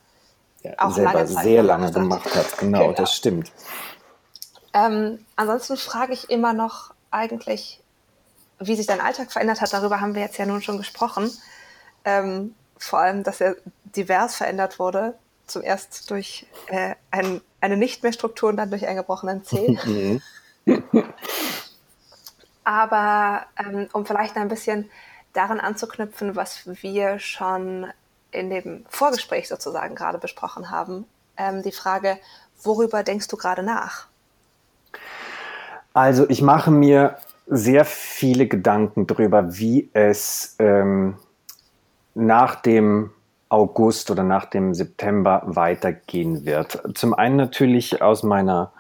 ja 0.63 0.73
auch 0.77 0.97
lange 0.99 1.25
Zeit 1.25 1.45
sehr 1.45 1.63
lange 1.63 1.91
gemacht 1.91 2.35
hat. 2.35 2.59
Genau, 2.59 2.81
genau. 2.81 2.93
das 2.93 3.15
stimmt. 3.15 3.51
Ähm, 4.75 5.25
ansonsten 5.37 5.79
frage 5.79 6.13
ich 6.13 6.29
immer 6.29 6.53
noch 6.53 6.93
eigentlich, 7.11 7.81
wie 8.59 8.77
sich 8.77 8.87
dein 8.87 9.01
Alltag 9.01 9.33
verändert 9.33 9.61
hat. 9.61 9.73
Darüber 9.73 10.01
haben 10.01 10.15
wir 10.15 10.23
jetzt 10.23 10.37
ja 10.37 10.47
nun 10.47 10.61
schon 10.63 10.79
gesprochen. 10.79 11.31
Ähm, 12.05 12.55
vor 12.85 13.01
allem, 13.01 13.23
dass 13.23 13.41
er 13.41 13.57
divers 13.85 14.37
verändert 14.37 14.79
wurde. 14.79 15.15
Zuerst 15.47 16.11
durch 16.11 16.47
äh, 16.69 16.95
ein, 17.11 17.41
eine 17.61 17.77
nicht 17.77 18.03
mehr 18.03 18.13
Struktur 18.13 18.49
und 18.49 18.57
dann 18.57 18.71
durch 18.71 18.87
einen 18.87 18.97
gebrochenen 18.97 19.45
Zeh. 19.45 20.21
Aber 22.65 23.45
ähm, 23.59 23.89
um 23.93 24.07
vielleicht 24.07 24.37
ein 24.37 24.49
bisschen 24.49 24.91
daran 25.35 25.61
anzuknüpfen, 25.61 26.35
was 26.35 26.63
wir 26.83 27.19
schon 27.19 27.89
in 28.31 28.49
dem 28.51 28.87
Vorgespräch 28.89 29.49
sozusagen 29.49 29.95
gerade 29.95 30.19
besprochen 30.19 30.71
haben, 30.71 31.05
ähm, 31.37 31.63
die 31.63 31.73
Frage, 31.73 32.19
worüber 32.63 33.03
denkst 33.03 33.29
du 33.29 33.37
gerade 33.37 33.63
nach? 33.63 34.07
Also 35.93 36.29
ich 36.29 36.41
mache 36.43 36.71
mir 36.71 37.19
sehr 37.47 37.85
viele 37.85 38.47
Gedanken 38.47 39.07
darüber, 39.07 39.57
wie 39.57 39.91
es 39.93 40.57
ähm, 40.59 41.19
nach 42.15 42.57
dem 42.57 43.11
August 43.49 44.11
oder 44.11 44.23
nach 44.23 44.47
dem 44.47 44.75
September 44.75 45.43
weitergehen 45.47 46.45
wird. 46.45 46.83
Zum 46.95 47.15
einen 47.15 47.37
natürlich 47.37 48.03
aus 48.03 48.23
meiner 48.23 48.73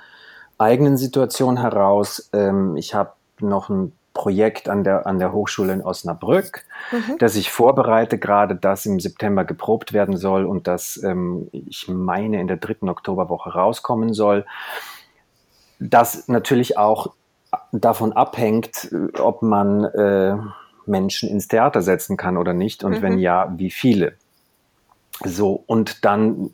eigenen 0.58 0.96
Situation 0.96 1.60
heraus. 1.60 2.30
Ähm, 2.32 2.76
ich 2.76 2.94
habe 2.94 3.12
noch 3.40 3.68
ein 3.68 3.92
Projekt 4.14 4.68
an 4.68 4.84
der, 4.84 5.06
an 5.06 5.18
der 5.18 5.32
Hochschule 5.32 5.72
in 5.72 5.82
Osnabrück, 5.82 6.64
mhm. 6.92 7.18
das 7.18 7.34
ich 7.34 7.50
vorbereite, 7.50 8.16
gerade 8.16 8.54
das 8.54 8.86
im 8.86 9.00
September 9.00 9.44
geprobt 9.44 9.92
werden 9.92 10.16
soll 10.16 10.44
und 10.44 10.68
das, 10.68 11.02
ähm, 11.02 11.48
ich 11.52 11.88
meine, 11.88 12.40
in 12.40 12.46
der 12.46 12.56
dritten 12.56 12.88
Oktoberwoche 12.88 13.52
rauskommen 13.52 14.14
soll. 14.14 14.46
Das 15.80 16.28
natürlich 16.28 16.78
auch 16.78 17.08
davon 17.72 18.12
abhängt, 18.12 18.94
ob 19.18 19.42
man 19.42 19.84
äh, 19.84 20.36
Menschen 20.86 21.28
ins 21.28 21.48
Theater 21.48 21.82
setzen 21.82 22.16
kann 22.16 22.36
oder 22.36 22.52
nicht 22.52 22.84
und 22.84 22.98
mhm. 22.98 23.02
wenn 23.02 23.18
ja, 23.18 23.52
wie 23.56 23.70
viele. 23.70 24.14
So, 25.22 25.62
und 25.66 26.04
dann 26.04 26.50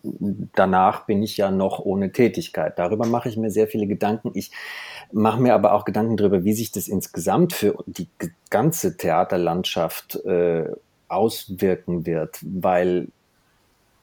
danach 0.54 1.06
bin 1.06 1.22
ich 1.22 1.38
ja 1.38 1.50
noch 1.50 1.78
ohne 1.78 2.12
Tätigkeit. 2.12 2.78
Darüber 2.78 3.06
mache 3.06 3.30
ich 3.30 3.38
mir 3.38 3.50
sehr 3.50 3.68
viele 3.68 3.86
Gedanken. 3.86 4.32
Ich 4.34 4.50
mache 5.12 5.40
mir 5.40 5.54
aber 5.54 5.72
auch 5.72 5.86
Gedanken 5.86 6.18
darüber, 6.18 6.44
wie 6.44 6.52
sich 6.52 6.70
das 6.70 6.86
insgesamt 6.86 7.54
für 7.54 7.82
die 7.86 8.08
ganze 8.50 8.98
Theaterlandschaft 8.98 10.16
äh, 10.26 10.66
auswirken 11.08 12.04
wird, 12.04 12.38
weil 12.42 13.08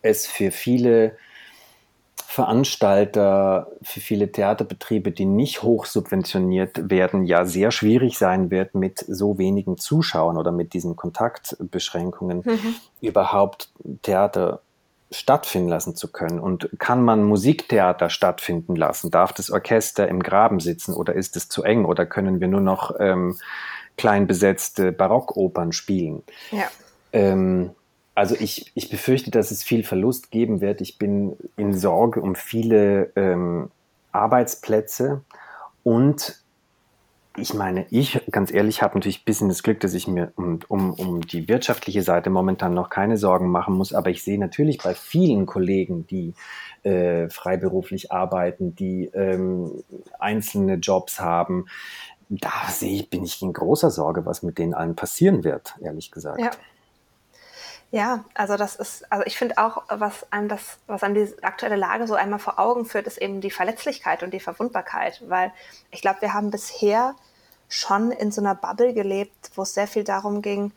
es 0.02 0.26
für 0.26 0.50
viele 0.52 1.16
Veranstalter, 2.38 3.72
für 3.82 4.00
viele 4.00 4.32
Theaterbetriebe, 4.32 5.12
die 5.12 5.26
nicht 5.26 5.64
hoch 5.64 5.88
subventioniert 5.88 6.88
werden, 6.92 7.26
ja 7.26 7.46
sehr 7.46 7.72
schwierig 7.72 8.20
sein 8.20 8.52
wird, 8.52 8.76
mit 8.76 9.00
so 9.00 9.40
wenigen 9.40 9.80
Zuschauern 9.80 10.38
oder 10.38 10.52
mit 10.52 10.74
diesen 10.74 10.96
Kontaktbeschränkungen 10.96 12.44
mhm. 12.46 12.76
überhaupt 13.02 13.72
Theater 14.04 14.62
stattfinden 15.10 15.68
lassen 15.68 15.96
zu 15.96 16.12
können. 16.12 16.40
Und 16.40 16.70
kann 16.78 17.02
man 17.02 17.24
Musiktheater 17.24 18.12
stattfinden 18.12 18.76
lassen? 18.76 19.10
Darf 19.10 19.34
das 19.34 19.50
Orchester 19.50 20.08
im 20.08 20.22
Graben 20.22 20.60
sitzen 20.60 20.94
oder 20.94 21.16
ist 21.16 21.38
es 21.38 21.50
zu 21.50 21.64
eng 21.64 21.86
oder 21.86 22.06
können 22.06 22.40
wir 22.40 22.48
nur 22.48 22.62
noch 22.62 22.94
ähm, 23.00 23.36
klein 23.98 24.28
besetzte 24.28 24.92
Barockopern 24.92 25.72
spielen? 25.72 26.22
Ja. 26.52 26.68
Ähm, 27.14 27.72
also 28.18 28.36
ich, 28.40 28.72
ich 28.74 28.90
befürchte, 28.90 29.30
dass 29.30 29.52
es 29.52 29.62
viel 29.62 29.84
Verlust 29.84 30.32
geben 30.32 30.60
wird. 30.60 30.82
Ich 30.82 30.98
bin 30.98 31.38
in 31.56 31.78
Sorge 31.78 32.20
um 32.20 32.34
viele 32.34 33.12
ähm, 33.16 33.70
Arbeitsplätze 34.12 35.22
und 35.84 36.42
ich 37.38 37.54
meine, 37.54 37.86
ich 37.92 38.20
ganz 38.32 38.52
ehrlich 38.52 38.82
habe 38.82 38.98
natürlich 38.98 39.22
ein 39.22 39.26
bisschen 39.26 39.50
das 39.50 39.62
Glück, 39.62 39.82
dass 39.82 39.94
ich 39.94 40.08
mir 40.08 40.32
um, 40.36 40.62
um, 40.68 40.94
um 40.96 41.22
die 41.22 41.48
wirtschaftliche 41.48 42.02
Seite 42.02 42.32
momentan 42.32 42.74
noch 42.74 42.90
keine 42.90 43.18
Sorgen 43.18 43.52
machen 43.52 43.76
muss. 43.76 43.94
Aber 43.94 44.10
ich 44.10 44.24
sehe 44.24 44.40
natürlich 44.40 44.80
bei 44.80 44.96
vielen 44.96 45.46
Kollegen, 45.46 46.08
die 46.08 46.34
äh, 46.82 47.30
freiberuflich 47.30 48.12
arbeiten, 48.12 48.76
die 48.76 49.12
ähm, 49.14 49.84
einzelne 50.18 50.78
Jobs 50.78 51.20
haben, 51.20 51.68
da 52.30 52.50
sehe 52.72 52.96
ich, 52.96 53.12
bin 53.12 53.24
ich 53.24 53.44
in 53.44 53.54
großer 53.54 53.92
Sorge, 53.92 54.26
was 54.26 54.42
mit 54.42 54.58
denen 54.58 54.74
allen 54.74 54.96
passieren 54.96 55.44
wird, 55.44 55.76
ehrlich 55.82 56.10
gesagt. 56.10 56.42
Ja. 56.42 56.50
Ja, 57.92 58.26
also 58.34 58.58
das 58.58 58.76
ist, 58.76 59.10
also 59.12 59.26
ich 59.26 59.38
finde 59.38 59.58
auch, 59.58 59.84
was 59.88 60.32
einem 60.32 60.50
das, 60.50 60.78
was 60.88 61.04
einem 61.04 61.16
die 61.16 61.44
aktuelle 61.44 61.78
Lage 61.78 62.06
so 62.06 62.16
einmal 62.16 62.40
vor 62.40 62.60
Augen 62.60 62.86
führt, 62.86 63.08
ist 63.08 63.18
eben 63.18 63.40
die 63.40 63.52
Verletzlichkeit 63.52 64.24
und 64.24 64.32
die 64.32 64.42
Verwundbarkeit, 64.42 65.24
weil 65.28 65.54
ich 65.90 66.02
glaube, 66.02 66.22
wir 66.22 66.34
haben 66.34 66.52
bisher 66.52 67.16
schon 67.70 68.12
in 68.12 68.32
so 68.32 68.42
einer 68.42 68.56
Bubble 68.56 68.94
gelebt, 68.94 69.52
wo 69.56 69.62
es 69.62 69.74
sehr 69.74 69.88
viel 69.88 70.04
darum 70.04 70.42
ging, 70.42 70.74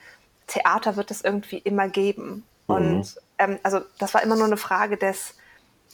Theater 0.47 0.97
wird 0.97 1.11
es 1.11 1.23
irgendwie 1.23 1.59
immer 1.59 1.89
geben. 1.89 2.45
Mhm. 2.69 2.75
Und 2.75 3.17
ähm, 3.39 3.59
also 3.63 3.81
das 3.99 4.15
war 4.15 4.23
immer 4.23 4.37
nur 4.37 4.47
eine 4.47 4.57
Frage 4.57 4.97
des, 4.97 5.35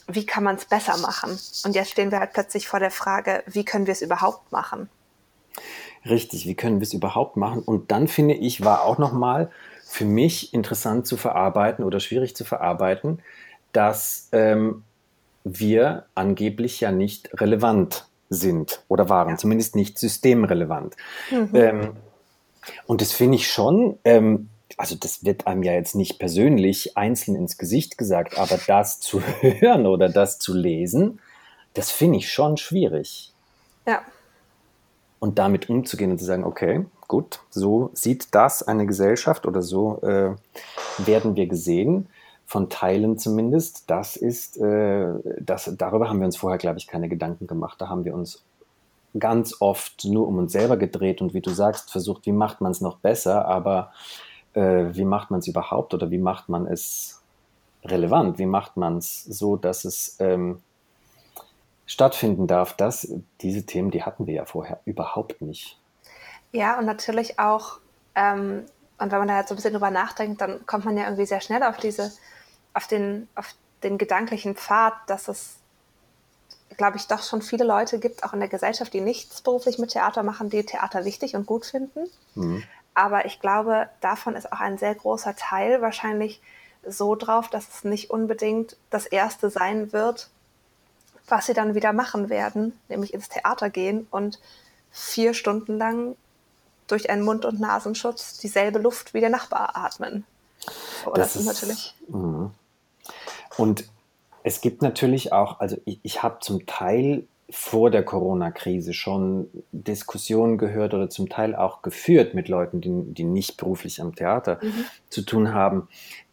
wie 0.08 0.26
kann 0.26 0.44
man 0.44 0.56
es 0.56 0.66
besser 0.66 0.96
machen? 0.98 1.38
Und 1.64 1.74
jetzt 1.74 1.90
stehen 1.90 2.10
wir 2.10 2.20
halt 2.20 2.32
plötzlich 2.32 2.68
vor 2.68 2.80
der 2.80 2.90
Frage, 2.90 3.42
wie 3.46 3.64
können 3.64 3.86
wir 3.86 3.92
es 3.92 4.02
überhaupt 4.02 4.52
machen? 4.52 4.88
Richtig, 6.04 6.46
wie 6.46 6.54
können 6.54 6.80
wir 6.80 6.86
es 6.86 6.92
überhaupt 6.92 7.36
machen? 7.36 7.62
Und 7.62 7.90
dann 7.90 8.06
finde 8.06 8.34
ich, 8.34 8.64
war 8.64 8.82
auch 8.82 8.98
nochmal 8.98 9.50
für 9.96 10.04
mich 10.04 10.52
interessant 10.52 11.06
zu 11.06 11.16
verarbeiten 11.16 11.82
oder 11.82 12.00
schwierig 12.00 12.36
zu 12.36 12.44
verarbeiten, 12.44 13.22
dass 13.72 14.28
ähm, 14.32 14.84
wir 15.42 16.04
angeblich 16.14 16.80
ja 16.80 16.92
nicht 16.92 17.30
relevant 17.40 18.06
sind 18.28 18.84
oder 18.88 19.08
waren, 19.08 19.30
ja. 19.30 19.36
zumindest 19.36 19.74
nicht 19.74 19.98
systemrelevant. 19.98 20.96
Mhm. 21.30 21.50
Ähm, 21.54 21.96
und 22.86 23.00
das 23.00 23.12
finde 23.12 23.36
ich 23.36 23.50
schon, 23.50 23.98
ähm, 24.04 24.50
also 24.76 24.96
das 24.96 25.24
wird 25.24 25.46
einem 25.46 25.62
ja 25.62 25.72
jetzt 25.72 25.94
nicht 25.94 26.18
persönlich 26.18 26.98
einzeln 26.98 27.34
ins 27.34 27.56
Gesicht 27.56 27.96
gesagt, 27.96 28.36
aber 28.36 28.60
das 28.66 29.00
zu 29.00 29.22
hören 29.40 29.86
oder 29.86 30.10
das 30.10 30.38
zu 30.38 30.52
lesen, 30.52 31.20
das 31.72 31.90
finde 31.90 32.18
ich 32.18 32.30
schon 32.30 32.58
schwierig. 32.58 33.32
Ja. 33.86 34.02
Und 35.20 35.38
damit 35.38 35.70
umzugehen 35.70 36.10
und 36.10 36.18
zu 36.18 36.26
sagen, 36.26 36.44
okay, 36.44 36.84
gut, 37.08 37.40
so 37.50 37.90
sieht 37.94 38.34
das 38.34 38.62
eine 38.62 38.86
Gesellschaft 38.86 39.46
oder 39.46 39.62
so 39.62 40.00
äh, 40.02 40.34
werden 40.98 41.36
wir 41.36 41.46
gesehen, 41.46 42.08
von 42.46 42.70
Teilen 42.70 43.18
zumindest. 43.18 43.90
Das 43.90 44.16
ist, 44.16 44.56
äh, 44.58 45.12
das, 45.40 45.70
darüber 45.76 46.08
haben 46.08 46.20
wir 46.20 46.26
uns 46.26 46.36
vorher, 46.36 46.58
glaube 46.58 46.78
ich, 46.78 46.86
keine 46.86 47.08
Gedanken 47.08 47.46
gemacht. 47.46 47.80
Da 47.80 47.88
haben 47.88 48.04
wir 48.04 48.14
uns 48.14 48.44
ganz 49.18 49.56
oft 49.60 50.04
nur 50.04 50.28
um 50.28 50.38
uns 50.38 50.52
selber 50.52 50.76
gedreht 50.76 51.20
und 51.20 51.34
wie 51.34 51.40
du 51.40 51.50
sagst, 51.50 51.90
versucht, 51.90 52.26
wie 52.26 52.32
macht 52.32 52.60
man 52.60 52.70
es 52.70 52.80
noch 52.80 52.98
besser, 52.98 53.46
aber 53.46 53.92
äh, 54.54 54.86
wie 54.92 55.04
macht 55.04 55.30
man 55.30 55.40
es 55.40 55.48
überhaupt 55.48 55.92
oder 55.94 56.10
wie 56.10 56.18
macht 56.18 56.48
man 56.48 56.66
es 56.66 57.22
relevant? 57.84 58.38
Wie 58.38 58.46
macht 58.46 58.76
man 58.76 58.98
es 58.98 59.24
so, 59.24 59.56
dass 59.56 59.84
es 59.84 60.16
ähm, 60.20 60.60
stattfinden 61.86 62.46
darf? 62.46 62.74
Das, 62.74 63.12
diese 63.40 63.64
Themen, 63.64 63.90
die 63.90 64.02
hatten 64.02 64.26
wir 64.26 64.34
ja 64.34 64.44
vorher 64.44 64.80
überhaupt 64.84 65.42
nicht. 65.42 65.78
Ja, 66.56 66.78
und 66.78 66.86
natürlich 66.86 67.38
auch, 67.38 67.80
ähm, 68.14 68.64
und 68.96 69.12
wenn 69.12 69.18
man 69.18 69.28
da 69.28 69.38
jetzt 69.38 69.50
so 69.50 69.54
ein 69.54 69.56
bisschen 69.56 69.74
drüber 69.74 69.90
nachdenkt, 69.90 70.40
dann 70.40 70.64
kommt 70.64 70.86
man 70.86 70.96
ja 70.96 71.04
irgendwie 71.04 71.26
sehr 71.26 71.42
schnell 71.42 71.62
auf 71.62 71.76
diese, 71.76 72.10
auf 72.72 72.86
den, 72.86 73.28
auf 73.34 73.54
den 73.82 73.98
gedanklichen 73.98 74.56
Pfad, 74.56 74.94
dass 75.06 75.28
es, 75.28 75.56
glaube 76.78 76.96
ich, 76.96 77.08
doch 77.08 77.22
schon 77.22 77.42
viele 77.42 77.64
Leute 77.64 77.98
gibt, 77.98 78.24
auch 78.24 78.32
in 78.32 78.40
der 78.40 78.48
Gesellschaft, 78.48 78.94
die 78.94 79.02
nichts 79.02 79.42
beruflich 79.42 79.78
mit 79.78 79.90
Theater 79.90 80.22
machen, 80.22 80.48
die 80.48 80.64
Theater 80.64 81.04
wichtig 81.04 81.36
und 81.36 81.44
gut 81.44 81.66
finden. 81.66 82.08
Mhm. 82.34 82.64
Aber 82.94 83.26
ich 83.26 83.38
glaube, 83.38 83.90
davon 84.00 84.34
ist 84.34 84.50
auch 84.50 84.60
ein 84.60 84.78
sehr 84.78 84.94
großer 84.94 85.36
Teil 85.36 85.82
wahrscheinlich 85.82 86.40
so 86.86 87.16
drauf, 87.16 87.50
dass 87.50 87.68
es 87.68 87.84
nicht 87.84 88.08
unbedingt 88.08 88.78
das 88.88 89.04
Erste 89.04 89.50
sein 89.50 89.92
wird, 89.92 90.30
was 91.28 91.44
sie 91.44 91.52
dann 91.52 91.74
wieder 91.74 91.92
machen 91.92 92.30
werden, 92.30 92.80
nämlich 92.88 93.12
ins 93.12 93.28
Theater 93.28 93.68
gehen 93.68 94.06
und 94.10 94.40
vier 94.90 95.34
Stunden 95.34 95.76
lang 95.76 96.16
durch 96.86 97.10
einen 97.10 97.22
Mund- 97.22 97.44
und 97.44 97.60
Nasenschutz 97.60 98.38
dieselbe 98.38 98.78
Luft 98.78 99.14
wie 99.14 99.20
der 99.20 99.30
Nachbar 99.30 99.76
atmen. 99.76 100.24
Oh, 101.04 101.12
das, 101.14 101.34
das, 101.34 101.36
ist 101.36 101.46
natürlich. 101.46 101.94
Mh. 102.08 102.50
Und 103.56 103.84
es 104.42 104.60
gibt 104.60 104.82
natürlich 104.82 105.32
auch, 105.32 105.60
also 105.60 105.76
ich, 105.84 106.00
ich 106.02 106.22
habe 106.22 106.38
zum 106.40 106.66
Teil 106.66 107.26
vor 107.48 107.90
der 107.90 108.04
Corona-Krise 108.04 108.92
schon 108.92 109.48
Diskussionen 109.70 110.58
gehört 110.58 110.94
oder 110.94 111.08
zum 111.08 111.28
Teil 111.28 111.54
auch 111.54 111.82
geführt 111.82 112.34
mit 112.34 112.48
Leuten, 112.48 112.80
die, 112.80 112.90
die 113.12 113.24
nicht 113.24 113.56
beruflich 113.56 114.00
am 114.00 114.14
Theater 114.14 114.58
mhm. 114.62 114.84
zu 115.10 115.22
tun 115.22 115.54
haben, 115.54 115.88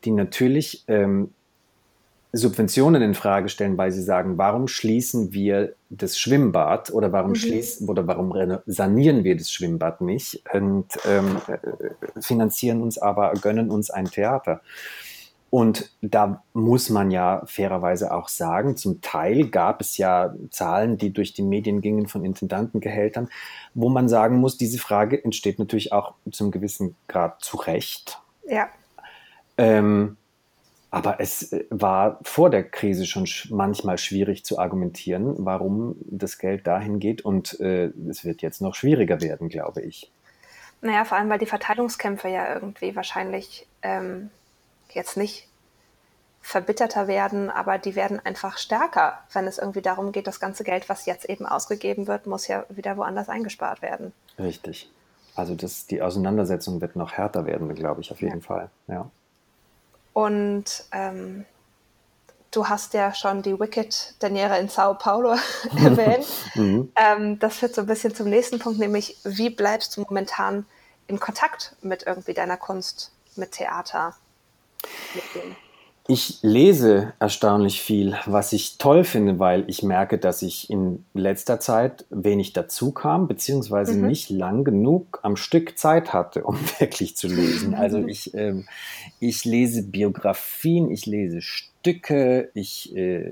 die 0.06 0.12
natürlich 0.12 0.84
ähm, 0.88 1.34
Subventionen 2.36 3.04
in 3.04 3.14
Frage 3.14 3.48
stellen, 3.48 3.78
weil 3.78 3.92
sie 3.92 4.02
sagen, 4.02 4.40
warum 4.40 4.68
schließen 4.68 5.34
wir 5.34 5.76
das 5.92 6.18
Schwimmbad 6.18 6.92
oder 6.92 7.12
warum 7.12 7.32
mhm. 7.32 7.36
schließen 7.36 7.88
oder 7.88 8.08
warum 8.08 8.58
sanieren 8.66 9.24
wir 9.24 9.38
das 9.38 9.52
Schwimmbad 9.52 10.02
nicht 10.02 10.44
und 10.52 10.88
ähm, 11.08 11.38
äh, 11.48 12.22
finanzieren 12.22 12.82
uns 12.82 12.98
aber, 12.98 13.34
gönnen 13.34 13.70
uns 13.70 13.92
ein 13.92 14.06
Theater. 14.06 14.62
Und 15.52 15.92
da 16.02 16.44
muss 16.54 16.90
man 16.90 17.12
ja 17.12 17.44
fairerweise 17.46 18.12
auch 18.12 18.28
sagen, 18.28 18.76
zum 18.76 19.02
Teil 19.02 19.50
gab 19.50 19.82
es 19.82 19.98
ja 19.98 20.34
Zahlen, 20.50 20.98
die 20.98 21.14
durch 21.14 21.34
die 21.34 21.44
Medien 21.44 21.82
gingen 21.82 22.08
von 22.08 22.26
Intendantengehältern, 22.26 23.30
wo 23.76 23.90
man 23.90 24.10
sagen 24.10 24.38
muss, 24.38 24.58
diese 24.58 24.80
Frage 24.80 25.24
entsteht 25.24 25.60
natürlich 25.60 25.92
auch 25.94 26.16
zum 26.32 26.50
gewissen 26.50 26.96
Grad 27.08 27.44
zu 27.44 27.58
Recht. 27.58 28.20
Ja. 28.48 28.70
Ähm, 29.60 30.18
aber 30.94 31.20
es 31.20 31.52
äh, 31.52 31.66
war 31.72 32.20
vor 32.22 32.52
der 32.52 32.64
Krise 32.64 33.08
schon 33.08 33.28
manchmal 33.50 33.98
schwierig 33.98 34.46
zu 34.46 34.60
argumentieren, 34.60 35.34
warum 35.40 35.96
das 36.06 36.38
Geld 36.38 36.68
dahin 36.68 37.00
geht. 37.00 37.26
Und 37.26 37.60
äh, 37.60 37.88
es 38.10 38.24
wird 38.24 38.44
jetzt 38.44 38.62
noch 38.62 38.76
schwieriger 38.76 39.20
werden, 39.20 39.50
glaube 39.50 39.82
ich. 39.82 40.12
Naja, 40.82 41.04
vor 41.04 41.18
allem, 41.18 41.30
weil 41.30 41.40
die 41.40 41.48
Verteilungskämpfe 41.48 42.28
ja 42.28 42.54
irgendwie 42.54 42.96
wahrscheinlich 42.96 43.66
ähm, 43.82 44.30
jetzt 44.92 45.18
nicht 45.18 45.48
verbitterter 46.42 47.08
werden, 47.08 47.50
aber 47.50 47.80
die 47.80 47.96
werden 47.96 48.20
einfach 48.24 48.60
stärker, 48.60 49.18
wenn 49.32 49.48
es 49.48 49.58
irgendwie 49.58 49.82
darum 49.82 50.12
geht, 50.12 50.28
das 50.28 50.40
ganze 50.40 50.64
Geld, 50.64 50.90
was 50.90 51.08
jetzt 51.08 51.26
eben 51.26 51.48
ausgegeben 51.48 52.06
wird, 52.06 52.28
muss 52.28 52.48
ja 52.48 52.66
wieder 52.70 52.98
woanders 52.98 53.30
eingespart 53.30 53.82
werden. 53.82 54.14
Richtig. 54.38 54.92
Also 55.36 55.56
das, 55.56 55.88
die 55.88 56.04
Auseinandersetzung 56.04 56.82
wird 56.82 56.96
noch 56.96 57.14
härter 57.14 57.48
werden, 57.48 57.74
glaube 57.74 58.02
ich, 58.02 58.12
auf 58.12 58.22
jeden 58.22 58.42
ja. 58.42 58.46
Fall. 58.46 58.70
Ja. 58.88 59.10
Und 60.14 60.86
ähm, 60.92 61.46
du 62.52 62.70
hast 62.70 62.94
ja 62.94 63.14
schon 63.14 63.42
die 63.42 63.60
Wicked 63.60 64.16
Daniela 64.20 64.58
in 64.58 64.70
Sao 64.70 64.94
Paulo 64.94 65.36
erwähnt. 65.76 66.26
mhm. 66.56 66.92
ähm, 66.96 67.40
das 67.40 67.58
führt 67.58 67.76
so 67.76 67.82
ein 67.82 67.88
bisschen 67.88 68.16
zum 68.16 68.30
nächsten 68.30 68.60
Punkt, 68.60 68.80
nämlich 68.80 69.18
wie 69.24 69.50
bleibst 69.50 69.98
du 69.98 70.02
momentan 70.02 70.66
in 71.08 71.20
Kontakt 71.20 71.76
mit 71.82 72.04
irgendwie 72.04 72.34
deiner 72.34 72.58
Kunst, 72.58 73.12
mit 73.36 73.54
Theater? 73.54 74.16
Mit 75.14 75.24
dem? 75.36 75.56
Ich 76.08 76.40
lese 76.42 77.14
erstaunlich 77.20 77.82
viel, 77.82 78.18
was 78.26 78.52
ich 78.52 78.78
toll 78.78 79.06
finde, 79.06 79.40
weil 79.40 79.64
ich 79.68 79.84
merke, 79.84 80.18
dass 80.18 80.42
ich 80.42 80.70
in 80.70 81.06
letzter 81.14 81.62
Zeit 81.62 82.06
wenig 82.10 82.52
dazu 82.52 82.92
kam, 82.92 83.30
beziehungsweise 83.30 83.94
mhm. 83.94 84.08
nicht 84.08 84.30
lang 84.30 84.66
genug 84.66 85.20
am 85.24 85.38
Stück 85.38 85.78
Zeit 85.78 86.12
hatte, 86.12 86.44
um 86.44 86.60
wirklich 86.80 87.16
zu 87.16 87.28
lesen. 87.28 87.74
Also 87.74 88.00
ich, 88.08 88.34
äh, 88.34 88.66
ich 89.22 89.46
lese 89.46 89.84
Biografien, 89.84 90.92
ich 90.92 91.06
lese 91.06 91.42
Stücke, 91.42 92.50
ich 92.54 92.94
äh, 92.98 93.32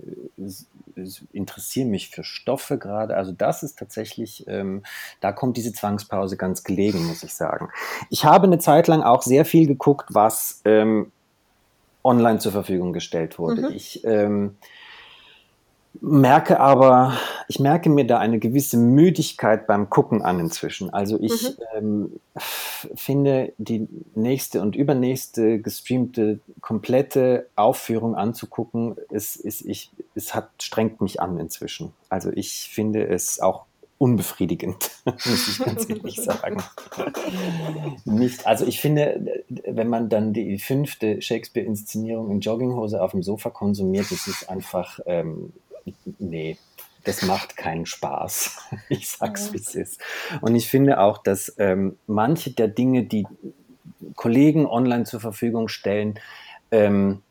interessiere 1.34 1.90
mich 1.90 2.10
für 2.10 2.24
Stoffe 2.24 2.78
gerade. 2.78 3.18
Also 3.18 3.34
das 3.34 3.64
ist 3.64 3.80
tatsächlich, 3.80 4.46
ähm, 4.48 4.84
da 5.20 5.34
kommt 5.34 5.58
diese 5.58 5.74
Zwangspause 5.74 6.38
ganz 6.38 6.64
gelegen, 6.64 7.06
muss 7.06 7.24
ich 7.24 7.34
sagen. 7.34 7.68
Ich 8.10 8.24
habe 8.24 8.48
eine 8.48 8.60
Zeit 8.60 8.88
lang 8.88 9.04
auch 9.04 9.24
sehr 9.24 9.44
viel 9.44 9.68
geguckt, 9.68 10.06
was 10.14 10.62
ähm, 10.64 11.12
online 12.04 12.40
zur 12.40 12.52
Verfügung 12.52 12.94
gestellt 12.94 13.40
wurde. 13.40 13.70
Mhm. 13.70 13.76
Ich 13.76 14.04
ähm, 14.04 14.56
merke 16.00 16.60
aber, 16.60 17.18
ich 17.48 17.60
merke 17.60 17.90
mir 17.90 18.06
da 18.06 18.18
eine 18.18 18.40
gewisse 18.40 18.78
Müdigkeit 18.78 19.68
beim 19.68 19.90
Gucken 19.90 20.22
an 20.22 20.40
inzwischen. 20.40 20.90
Also 20.90 21.20
ich 21.20 21.58
mhm. 21.58 21.64
ähm, 21.76 22.20
finde 22.96 23.54
die 23.58 23.88
nächste 24.16 24.62
und 24.62 24.76
übernächste 24.76 25.60
gestreamte 25.60 26.40
komplette 26.62 27.48
Aufführung 27.56 28.16
anzugucken, 28.16 28.96
es, 29.10 29.36
es, 29.36 29.62
ich, 29.62 29.92
es 30.16 30.34
hat, 30.34 30.50
strengt 30.62 31.02
mich 31.02 31.22
an 31.22 31.38
inzwischen. 31.38 31.94
Also 32.10 32.32
ich 32.34 32.70
finde 32.74 33.08
es 33.08 33.40
auch 33.40 33.66
unbefriedigend, 34.02 34.90
muss 35.06 35.48
ich 35.48 35.60
ganz 35.64 35.88
ehrlich 35.90 36.16
sagen. 36.16 36.64
Nicht, 38.04 38.48
also 38.48 38.66
ich 38.66 38.82
finde, 38.82 39.44
wenn 39.48 39.90
man 39.90 40.10
dann 40.10 40.34
die 40.34 40.58
fünfte 40.58 41.22
Shakespeare-Inszenierung 41.22 42.32
in 42.32 42.40
Jogginghose 42.40 43.00
auf 43.00 43.12
dem 43.12 43.22
Sofa 43.22 43.52
konsumiert, 43.52 44.10
das 44.10 44.26
ist 44.26 44.50
einfach, 44.50 45.00
ähm, 45.06 45.54
nee, 46.18 46.58
das 47.04 47.22
macht 47.22 47.58
keinen 47.58 47.86
Spaß. 47.86 48.58
Ich 48.90 49.08
sag's, 49.08 49.54
wie 49.54 49.58
es 49.58 49.76
ist. 49.76 50.02
Und 50.42 50.56
ich 50.56 50.68
finde 50.68 51.00
auch, 51.00 51.20
dass 51.20 51.54
ähm, 51.60 51.98
manche 52.08 52.52
der 52.52 52.70
Dinge, 52.70 53.04
die 53.04 53.28
Kollegen 54.16 54.66
online 54.66 55.04
zur 55.04 55.20
Verfügung 55.20 55.68
stellen, 55.68 56.20
ähm, 56.72 57.22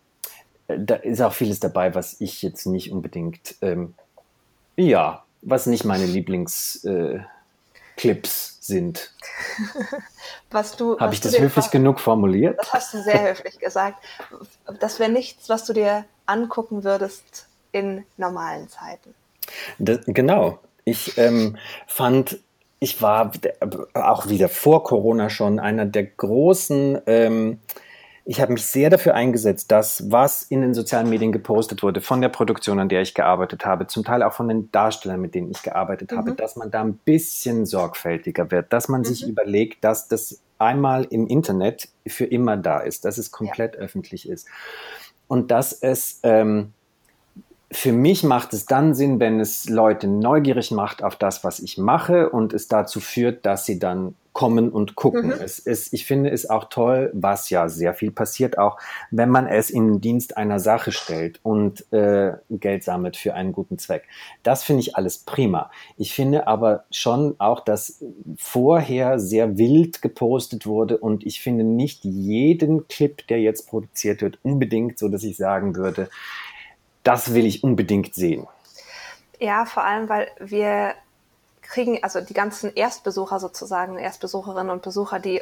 da 0.68 0.94
ist 0.94 1.20
auch 1.20 1.32
vieles 1.32 1.58
dabei, 1.58 1.96
was 1.96 2.20
ich 2.20 2.42
jetzt 2.42 2.66
nicht 2.66 2.92
unbedingt, 2.92 3.56
ähm, 3.60 3.94
ja, 4.76 5.24
was 5.42 5.66
nicht 5.66 5.84
meine 5.84 6.06
Lieblingsclips 6.06 7.24
äh, 8.04 8.64
sind. 8.64 9.12
was 10.50 10.76
du. 10.76 10.98
Habe 10.98 11.14
ich 11.14 11.20
das 11.20 11.38
höflich 11.38 11.70
genug 11.70 12.00
formuliert? 12.00 12.58
Das 12.58 12.72
hast 12.72 12.94
du 12.94 13.02
sehr 13.02 13.22
höflich 13.30 13.58
gesagt. 13.58 14.02
Das 14.80 14.98
wäre 14.98 15.10
nichts, 15.10 15.48
was 15.48 15.64
du 15.64 15.72
dir 15.72 16.04
angucken 16.26 16.84
würdest 16.84 17.46
in 17.72 18.04
normalen 18.16 18.68
Zeiten. 18.68 19.14
Das, 19.78 20.00
genau. 20.06 20.58
Ich 20.84 21.18
ähm, 21.18 21.56
fand, 21.86 22.38
ich 22.78 23.02
war 23.02 23.32
auch 23.94 24.28
wieder 24.28 24.48
vor 24.48 24.84
Corona 24.84 25.30
schon 25.30 25.58
einer 25.58 25.86
der 25.86 26.04
großen 26.04 27.00
ähm, 27.06 27.60
ich 28.30 28.40
habe 28.40 28.52
mich 28.52 28.64
sehr 28.64 28.90
dafür 28.90 29.16
eingesetzt, 29.16 29.72
dass 29.72 30.08
was 30.08 30.44
in 30.44 30.60
den 30.60 30.72
sozialen 30.72 31.10
Medien 31.10 31.32
gepostet 31.32 31.82
wurde, 31.82 32.00
von 32.00 32.20
der 32.20 32.28
Produktion, 32.28 32.78
an 32.78 32.88
der 32.88 33.02
ich 33.02 33.14
gearbeitet 33.14 33.64
habe, 33.64 33.88
zum 33.88 34.04
Teil 34.04 34.22
auch 34.22 34.34
von 34.34 34.46
den 34.46 34.70
Darstellern, 34.70 35.20
mit 35.20 35.34
denen 35.34 35.50
ich 35.50 35.64
gearbeitet 35.64 36.12
mhm. 36.12 36.16
habe, 36.16 36.32
dass 36.34 36.54
man 36.54 36.70
da 36.70 36.80
ein 36.80 36.94
bisschen 37.04 37.66
sorgfältiger 37.66 38.52
wird, 38.52 38.72
dass 38.72 38.88
man 38.88 39.00
mhm. 39.00 39.06
sich 39.06 39.26
überlegt, 39.26 39.82
dass 39.82 40.06
das 40.06 40.40
einmal 40.60 41.08
im 41.10 41.26
Internet 41.26 41.88
für 42.06 42.24
immer 42.24 42.56
da 42.56 42.78
ist, 42.78 43.04
dass 43.04 43.18
es 43.18 43.32
komplett 43.32 43.74
ja. 43.74 43.80
öffentlich 43.80 44.28
ist 44.28 44.46
und 45.26 45.50
dass 45.50 45.72
es 45.72 46.20
ähm, 46.22 46.72
für 47.72 47.92
mich 47.92 48.22
macht 48.22 48.52
es 48.52 48.64
dann 48.64 48.94
Sinn, 48.94 49.18
wenn 49.18 49.40
es 49.40 49.68
Leute 49.68 50.06
neugierig 50.06 50.70
macht 50.70 51.02
auf 51.02 51.16
das, 51.16 51.42
was 51.42 51.58
ich 51.58 51.78
mache 51.78 52.30
und 52.30 52.52
es 52.52 52.68
dazu 52.68 53.00
führt, 53.00 53.44
dass 53.44 53.66
sie 53.66 53.80
dann 53.80 54.14
kommen 54.32 54.70
und 54.70 54.94
gucken. 54.94 55.26
Mhm. 55.26 55.32
Es 55.32 55.58
ist, 55.58 55.92
ich 55.92 56.06
finde 56.06 56.30
es 56.30 56.48
auch 56.48 56.64
toll, 56.64 57.10
was 57.12 57.50
ja 57.50 57.68
sehr 57.68 57.94
viel 57.94 58.10
passiert, 58.10 58.58
auch 58.58 58.78
wenn 59.10 59.28
man 59.28 59.46
es 59.46 59.70
in 59.70 59.86
den 59.88 60.00
Dienst 60.00 60.36
einer 60.36 60.60
Sache 60.60 60.92
stellt 60.92 61.40
und 61.42 61.92
äh, 61.92 62.32
Geld 62.48 62.84
sammelt 62.84 63.16
für 63.16 63.34
einen 63.34 63.52
guten 63.52 63.78
Zweck. 63.78 64.04
Das 64.42 64.62
finde 64.62 64.80
ich 64.82 64.96
alles 64.96 65.18
prima. 65.18 65.70
Ich 65.96 66.14
finde 66.14 66.46
aber 66.46 66.84
schon 66.90 67.34
auch, 67.38 67.60
dass 67.60 68.04
vorher 68.36 69.18
sehr 69.18 69.58
wild 69.58 70.00
gepostet 70.00 70.66
wurde 70.66 70.98
und 70.98 71.26
ich 71.26 71.40
finde 71.40 71.64
nicht 71.64 72.04
jeden 72.04 72.86
Clip, 72.88 73.26
der 73.26 73.40
jetzt 73.40 73.68
produziert 73.68 74.22
wird, 74.22 74.38
unbedingt 74.42 74.98
so, 74.98 75.08
dass 75.08 75.24
ich 75.24 75.36
sagen 75.36 75.74
würde, 75.74 76.08
das 77.02 77.34
will 77.34 77.46
ich 77.46 77.64
unbedingt 77.64 78.14
sehen. 78.14 78.46
Ja, 79.40 79.64
vor 79.64 79.84
allem, 79.84 80.08
weil 80.08 80.28
wir 80.38 80.94
kriegen, 81.70 82.02
also 82.02 82.20
die 82.20 82.34
ganzen 82.34 82.74
Erstbesucher 82.74 83.40
sozusagen, 83.40 83.98
Erstbesucherinnen 83.98 84.70
und 84.70 84.82
Besucher, 84.82 85.18
die 85.18 85.40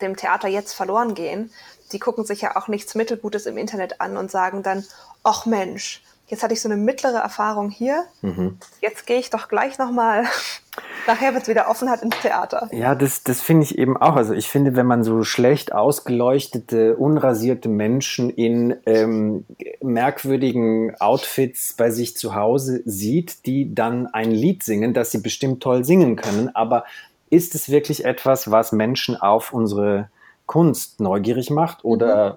dem 0.00 0.16
Theater 0.16 0.48
jetzt 0.48 0.72
verloren 0.72 1.14
gehen, 1.14 1.52
die 1.92 1.98
gucken 1.98 2.24
sich 2.24 2.40
ja 2.40 2.56
auch 2.56 2.68
nichts 2.68 2.94
Mittelgutes 2.94 3.46
im 3.46 3.58
Internet 3.58 4.00
an 4.00 4.16
und 4.16 4.30
sagen 4.30 4.62
dann, 4.62 4.84
ach 5.22 5.46
Mensch, 5.46 6.02
jetzt 6.32 6.42
hatte 6.42 6.54
ich 6.54 6.62
so 6.62 6.68
eine 6.68 6.78
mittlere 6.78 7.18
Erfahrung 7.18 7.68
hier, 7.68 8.04
mhm. 8.22 8.56
jetzt 8.80 9.06
gehe 9.06 9.18
ich 9.18 9.28
doch 9.28 9.48
gleich 9.48 9.78
nochmal 9.78 10.24
nachher 11.06 11.34
wird 11.34 11.42
es 11.42 11.48
wieder 11.48 11.68
offen 11.68 11.90
hat 11.90 12.02
ins 12.02 12.18
Theater. 12.20 12.68
Ja, 12.72 12.94
das, 12.94 13.22
das 13.22 13.42
finde 13.42 13.64
ich 13.64 13.76
eben 13.76 13.98
auch. 13.98 14.16
Also 14.16 14.32
ich 14.32 14.48
finde, 14.48 14.74
wenn 14.74 14.86
man 14.86 15.04
so 15.04 15.24
schlecht 15.24 15.74
ausgeleuchtete, 15.74 16.96
unrasierte 16.96 17.68
Menschen 17.68 18.30
in 18.30 18.76
ähm, 18.86 19.44
merkwürdigen 19.82 20.94
Outfits 21.00 21.74
bei 21.74 21.90
sich 21.90 22.16
zu 22.16 22.34
Hause 22.34 22.82
sieht, 22.86 23.44
die 23.44 23.74
dann 23.74 24.06
ein 24.06 24.30
Lied 24.30 24.62
singen, 24.62 24.94
das 24.94 25.10
sie 25.10 25.18
bestimmt 25.18 25.62
toll 25.62 25.84
singen 25.84 26.16
können, 26.16 26.54
aber 26.54 26.84
ist 27.28 27.54
es 27.54 27.68
wirklich 27.68 28.06
etwas, 28.06 28.50
was 28.50 28.72
Menschen 28.72 29.16
auf 29.16 29.52
unsere 29.52 30.08
Kunst 30.46 31.00
neugierig 31.00 31.50
macht 31.50 31.84
oder 31.84 32.30
mhm. 32.30 32.36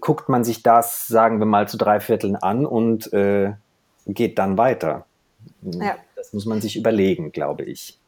Guckt 0.00 0.28
man 0.28 0.44
sich 0.44 0.62
das, 0.62 1.06
sagen 1.06 1.38
wir 1.38 1.46
mal, 1.46 1.68
zu 1.68 1.76
drei 1.76 2.00
Vierteln 2.00 2.36
an 2.36 2.66
und 2.66 3.12
äh, 3.12 3.52
geht 4.06 4.38
dann 4.38 4.58
weiter? 4.58 5.06
Ja. 5.62 5.96
Das 6.16 6.32
muss 6.32 6.46
man 6.46 6.60
sich 6.60 6.76
überlegen, 6.76 7.32
glaube 7.32 7.64
ich. 7.64 7.98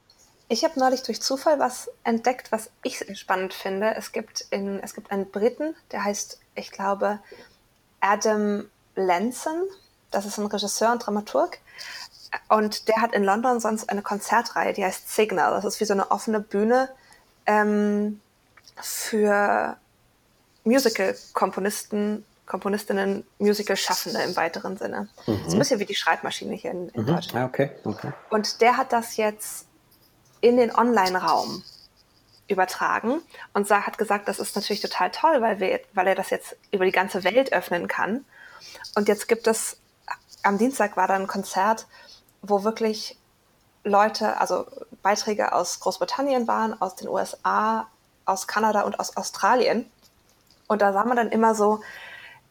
Ich 0.49 0.63
habe 0.65 0.79
neulich 0.79 1.03
durch 1.03 1.21
Zufall 1.21 1.59
was 1.59 1.91
entdeckt, 2.05 2.53
was 2.53 2.71
ich 2.83 3.03
spannend 3.19 3.55
finde. 3.55 3.95
Es 3.95 4.13
gibt, 4.13 4.47
in, 4.51 4.79
es 4.81 4.95
gibt 4.95 5.11
einen 5.11 5.31
Briten, 5.31 5.75
der 5.91 6.05
heißt, 6.05 6.39
ich 6.55 6.71
glaube, 6.71 7.19
Adam 8.01 8.67
Lanson. 8.95 9.65
Das 10.11 10.27
ist 10.27 10.39
ein 10.39 10.47
Regisseur 10.47 10.93
und 10.93 11.05
Dramaturg. 11.05 11.59
Und 12.49 12.89
der 12.89 13.01
hat 13.01 13.15
in 13.15 13.25
London 13.25 13.59
sonst 13.59 13.89
eine 13.89 14.03
Konzertreihe, 14.03 14.73
die 14.73 14.85
heißt 14.85 15.09
Signal. 15.13 15.53
Das 15.55 15.65
ist 15.65 15.81
wie 15.81 15.85
so 15.85 15.95
eine 15.95 16.11
offene 16.11 16.41
Bühne 16.41 16.89
ähm, 17.47 18.21
für 18.81 19.77
Musical-Komponisten 20.65 22.25
Komponistinnen, 22.47 23.27
Musical-Schaffende 23.39 24.23
im 24.23 24.37
weiteren 24.37 24.77
Sinne. 24.77 25.09
Mhm. 25.27 25.39
Das 25.39 25.47
ist 25.47 25.53
ein 25.55 25.59
bisschen 25.59 25.81
wie 25.81 25.87
die 25.87 25.95
Schreibmaschine 25.95 26.55
hier 26.55 26.73
in, 26.73 26.89
in 26.91 27.03
mhm. 27.03 27.07
Deutschland. 27.07 27.45
Ah, 27.45 27.47
okay. 27.47 27.71
okay. 27.85 28.13
Und 28.31 28.61
der 28.61 28.77
hat 28.77 28.93
das 28.93 29.17
jetzt 29.17 29.67
in 30.41 30.59
den 30.59 30.75
Online-Raum 30.75 31.63
übertragen 32.49 33.23
und 33.55 33.71
hat 33.71 33.97
gesagt, 33.97 34.29
das 34.29 34.39
ist 34.39 34.55
natürlich 34.55 34.83
total 34.83 35.11
toll, 35.11 35.41
weil, 35.41 35.59
wir, 35.59 35.81
weil 35.95 36.07
er 36.07 36.15
das 36.15 36.29
jetzt 36.29 36.57
über 36.71 36.85
die 36.85 36.93
ganze 36.93 37.25
Welt 37.25 37.53
öffnen 37.55 37.89
kann. 37.89 38.27
Und 38.95 39.09
jetzt 39.09 39.29
gibt 39.29 39.47
es, 39.47 39.79
am 40.43 40.59
Dienstag 40.59 40.99
war 40.99 41.09
da 41.09 41.15
ein 41.15 41.27
Konzert, 41.27 41.87
wo 42.43 42.63
wirklich 42.63 43.17
Leute, 43.85 44.39
also 44.39 44.67
Beiträge 45.03 45.55
aus 45.55 45.81
Großbritannien 45.81 46.47
waren, 46.47 46.79
aus 46.81 46.95
den 46.97 47.09
USA, 47.09 47.89
aus 48.27 48.47
Kanada 48.47 48.83
und 48.83 49.01
aus 49.01 49.17
Australien. 49.17 49.91
Und 50.67 50.83
da 50.83 50.93
sah 50.93 51.05
man 51.05 51.17
dann 51.17 51.31
immer 51.31 51.55
so 51.55 51.81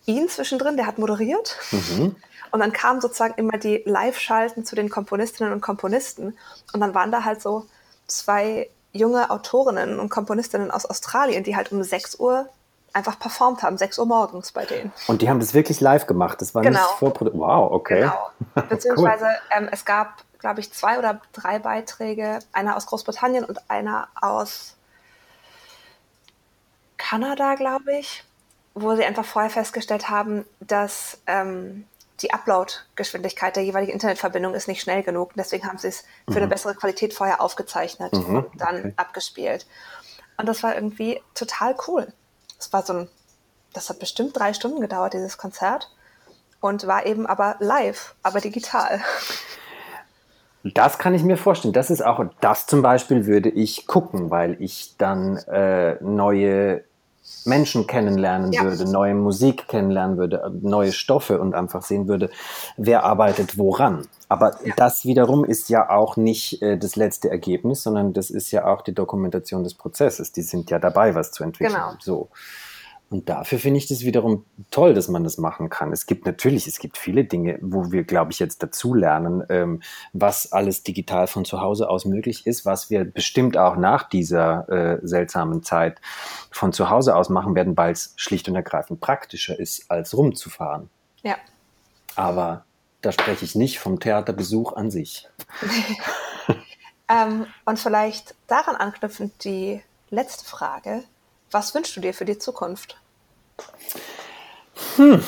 ihn 0.06 0.28
zwischendrin, 0.30 0.78
der 0.78 0.88
hat 0.88 0.98
moderiert. 0.98 1.58
Mhm. 1.72 2.16
Und 2.52 2.60
dann 2.60 2.72
kamen 2.72 3.02
sozusagen 3.02 3.34
immer 3.38 3.58
die 3.58 3.82
Live-Schalten 3.86 4.64
zu 4.64 4.76
den 4.76 4.90
Komponistinnen 4.90 5.54
und 5.54 5.62
Komponisten. 5.62 6.38
Und 6.74 6.80
dann 6.82 6.94
waren 6.94 7.12
da 7.12 7.24
halt 7.24 7.42
so 7.42 7.66
zwei 8.06 8.70
junge 8.92 9.32
Autorinnen 9.32 10.00
und 10.00 10.10
Komponistinnen 10.10 10.70
aus 10.70 10.86
Australien, 10.86 11.44
die 11.44 11.56
halt 11.56 11.72
um 11.72 11.82
6 11.82 12.20
Uhr 12.20 12.48
einfach 12.94 13.18
performt 13.18 13.64
haben, 13.64 13.78
6 13.78 13.98
Uhr 13.98 14.06
morgens 14.06 14.52
bei 14.52 14.66
denen. 14.66 14.94
Und 15.08 15.22
die 15.24 15.30
haben 15.30 15.40
das 15.40 15.56
wirklich 15.56 15.82
live 15.82 16.06
gemacht. 16.06 16.40
Das 16.42 16.54
war 16.54 16.62
genau. 16.62 16.80
nicht 16.80 17.00
vorproduziert. 17.00 17.42
Wow, 17.42 17.72
okay. 17.72 18.02
Genau. 18.02 18.68
Beziehungsweise 18.70 19.26
cool. 19.26 19.58
ähm, 19.58 19.70
es 19.72 19.84
gab, 19.84 20.24
glaube 20.38 20.60
ich, 20.60 20.72
zwei 20.72 21.00
oder 21.00 21.22
drei 21.34 21.58
Beiträge, 21.58 22.40
einer 22.52 22.78
aus 22.78 22.86
Großbritannien 22.86 23.46
und 23.46 23.68
einer 23.70 24.10
aus 24.22 24.76
Kanada, 27.04 27.56
glaube 27.56 27.98
ich 27.98 28.24
wo 28.76 28.96
sie 28.96 29.04
einfach 29.04 29.26
vorher 29.26 29.52
festgestellt 29.52 30.10
haben, 30.10 30.46
dass 30.60 31.20
ähm, 31.28 31.86
die 32.22 32.34
Upload-Geschwindigkeit 32.34 33.56
der 33.56 33.64
jeweiligen 33.64 33.92
Internetverbindung 33.92 34.54
ist 34.54 34.68
nicht 34.68 34.82
schnell 34.82 35.04
genug. 35.04 35.32
Deswegen 35.36 35.68
haben 35.68 35.78
sie 35.78 35.90
es 35.90 36.04
für 36.26 36.32
mhm. 36.32 36.38
eine 36.38 36.48
bessere 36.48 36.76
Qualität 36.76 37.14
vorher 37.14 37.42
aufgezeichnet 37.42 38.14
mhm. 38.14 38.38
und 38.38 38.48
dann 38.58 38.80
okay. 38.80 38.94
abgespielt. 38.96 39.68
Und 40.38 40.48
das 40.48 40.64
war 40.64 40.76
irgendwie 40.76 41.22
total 41.36 41.76
cool. 41.88 42.08
Es 42.58 42.74
war 42.74 42.84
so 42.84 42.94
ein, 42.94 43.10
das 43.74 43.90
hat 43.90 44.00
bestimmt 44.00 44.38
drei 44.38 44.54
Stunden 44.54 44.82
gedauert, 44.82 45.14
dieses 45.14 45.38
Konzert. 45.38 45.90
Und 46.60 46.88
war 46.88 47.06
eben 47.06 47.28
aber 47.28 47.58
live, 47.60 48.16
aber 48.24 48.40
digital. 48.40 49.02
Das 50.64 50.98
kann 50.98 51.14
ich 51.14 51.24
mir 51.24 51.36
vorstellen. 51.36 51.74
Das 51.74 51.90
ist 51.90 52.02
auch, 52.02 52.24
das 52.40 52.68
zum 52.68 52.82
Beispiel 52.82 53.26
würde 53.26 53.50
ich 53.50 53.86
gucken, 53.86 54.32
weil 54.32 54.56
ich 54.62 54.96
dann 54.98 55.36
äh, 55.40 56.02
neue 56.02 56.86
Menschen 57.46 57.88
kennenlernen 57.88 58.52
ja. 58.52 58.64
würde, 58.64 58.90
neue 58.90 59.16
Musik 59.16 59.68
kennenlernen 59.68 60.18
würde, 60.18 60.52
neue 60.62 60.92
Stoffe 60.92 61.40
und 61.40 61.54
einfach 61.54 61.82
sehen 61.82 62.08
würde, 62.08 62.30
wer 62.78 63.04
arbeitet 63.04 63.58
woran. 63.58 64.08
Aber 64.30 64.58
ja. 64.64 64.74
das 64.78 65.06
wiederum 65.06 65.44
ist 65.44 65.70
ja 65.70 65.90
auch 65.90 66.18
nicht 66.18 66.62
äh, 66.62 66.78
das 66.78 66.96
letzte 66.96 67.30
Ergebnis, 67.30 67.84
sondern 67.84 68.14
das 68.14 68.30
ist 68.30 68.52
ja 68.52 68.66
auch 68.66 68.82
die 68.82 68.94
Dokumentation 68.94 69.64
des 69.64 69.74
Prozesses. 69.74 70.32
Die 70.32 70.42
sind 70.42 70.70
ja 70.70 70.80
dabei, 70.80 71.16
was 71.16 71.32
zu 71.32 71.44
entwickeln. 71.44 71.74
Genau. 71.74 71.94
So. 72.00 72.30
Und 73.14 73.30
dafür 73.30 73.60
finde 73.60 73.78
ich 73.78 73.86
das 73.86 74.02
wiederum 74.02 74.44
toll, 74.72 74.96
dass 74.96 75.08
man 75.08 75.24
das 75.24 75.38
machen 75.38 75.70
kann. 75.70 75.92
Es 75.92 76.08
gibt 76.08 76.26
natürlich, 76.26 76.66
es 76.66 76.80
gibt 76.80 76.98
viele 76.98 77.26
Dinge, 77.26 77.60
wo 77.62 77.92
wir, 77.92 78.06
glaube 78.06 78.32
ich, 78.32 78.40
jetzt 78.40 78.64
dazulernen, 78.64 79.44
ähm, 79.50 79.84
was 80.14 80.52
alles 80.52 80.82
digital 80.82 81.28
von 81.28 81.46
zu 81.46 81.62
Hause 81.62 81.92
aus 81.92 82.06
möglich 82.06 82.48
ist, 82.48 82.66
was 82.66 82.90
wir 82.90 83.06
bestimmt 83.06 83.56
auch 83.56 83.76
nach 83.76 84.10
dieser 84.10 84.68
äh, 84.68 85.00
seltsamen 85.04 85.62
Zeit 85.62 86.02
von 86.50 86.74
zu 86.74 86.90
Hause 86.90 87.16
aus 87.16 87.30
machen 87.30 87.54
werden, 87.54 87.78
weil 87.78 87.92
es 87.92 88.14
schlicht 88.16 88.50
und 88.50 88.56
ergreifend 88.56 89.00
praktischer 89.00 89.60
ist, 89.60 89.92
als 89.92 90.18
rumzufahren. 90.18 90.90
Ja. 91.22 91.36
Aber 92.16 92.66
da 93.02 93.12
spreche 93.12 93.46
ich 93.46 93.54
nicht 93.54 93.78
vom 93.78 94.00
Theaterbesuch 94.00 94.74
an 94.74 94.90
sich. 94.90 95.30
ähm, 97.10 97.46
und 97.64 97.78
vielleicht 97.78 98.34
daran 98.48 98.76
anknüpfend 98.76 99.44
die 99.44 99.84
letzte 100.10 100.46
Frage. 100.46 101.04
Was 101.52 101.76
wünschst 101.76 101.96
du 101.96 102.02
dir 102.02 102.16
für 102.16 102.26
die 102.26 102.40
Zukunft? 102.40 102.98
Hm. 104.96 105.22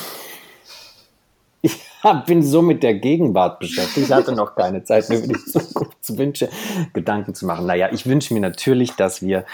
Ich 1.62 1.80
bin 2.28 2.44
so 2.44 2.62
mit 2.62 2.84
der 2.84 2.94
Gegenwart 2.94 3.60
beschäftigt. 3.60 4.06
Ich 4.06 4.14
hatte 4.14 4.34
noch 4.34 4.56
keine 4.56 4.84
Zeit, 4.84 5.10
mir 5.10 5.18
über 5.18 5.28
die 5.34 5.46
Zukunftswünsche 5.46 6.50
Gedanken 6.94 7.34
zu 7.34 7.48
machen. 7.48 7.66
Naja, 7.66 7.90
ich 7.92 8.06
wünsche 8.06 8.34
mir 8.36 8.42
natürlich, 8.42 8.92
dass 8.92 9.24
wir, 9.24 9.46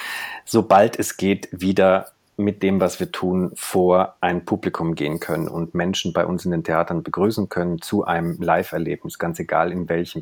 sobald 0.44 1.00
es 1.00 1.16
geht, 1.16 1.48
wieder 1.52 2.12
mit 2.36 2.64
dem, 2.64 2.82
was 2.82 3.00
wir 3.00 3.12
tun, 3.12 3.52
vor 3.56 4.16
ein 4.20 4.44
Publikum 4.44 4.96
gehen 4.96 5.20
können 5.20 5.48
und 5.48 5.76
Menschen 5.76 6.12
bei 6.12 6.26
uns 6.26 6.44
in 6.44 6.52
den 6.52 6.64
Theatern 6.64 7.04
begrüßen 7.04 7.48
können 7.50 7.82
zu 7.82 8.04
einem 8.04 8.42
Live-Erlebnis, 8.42 9.18
ganz 9.18 9.40
egal 9.40 9.72
in 9.72 9.88
welchem 9.88 10.22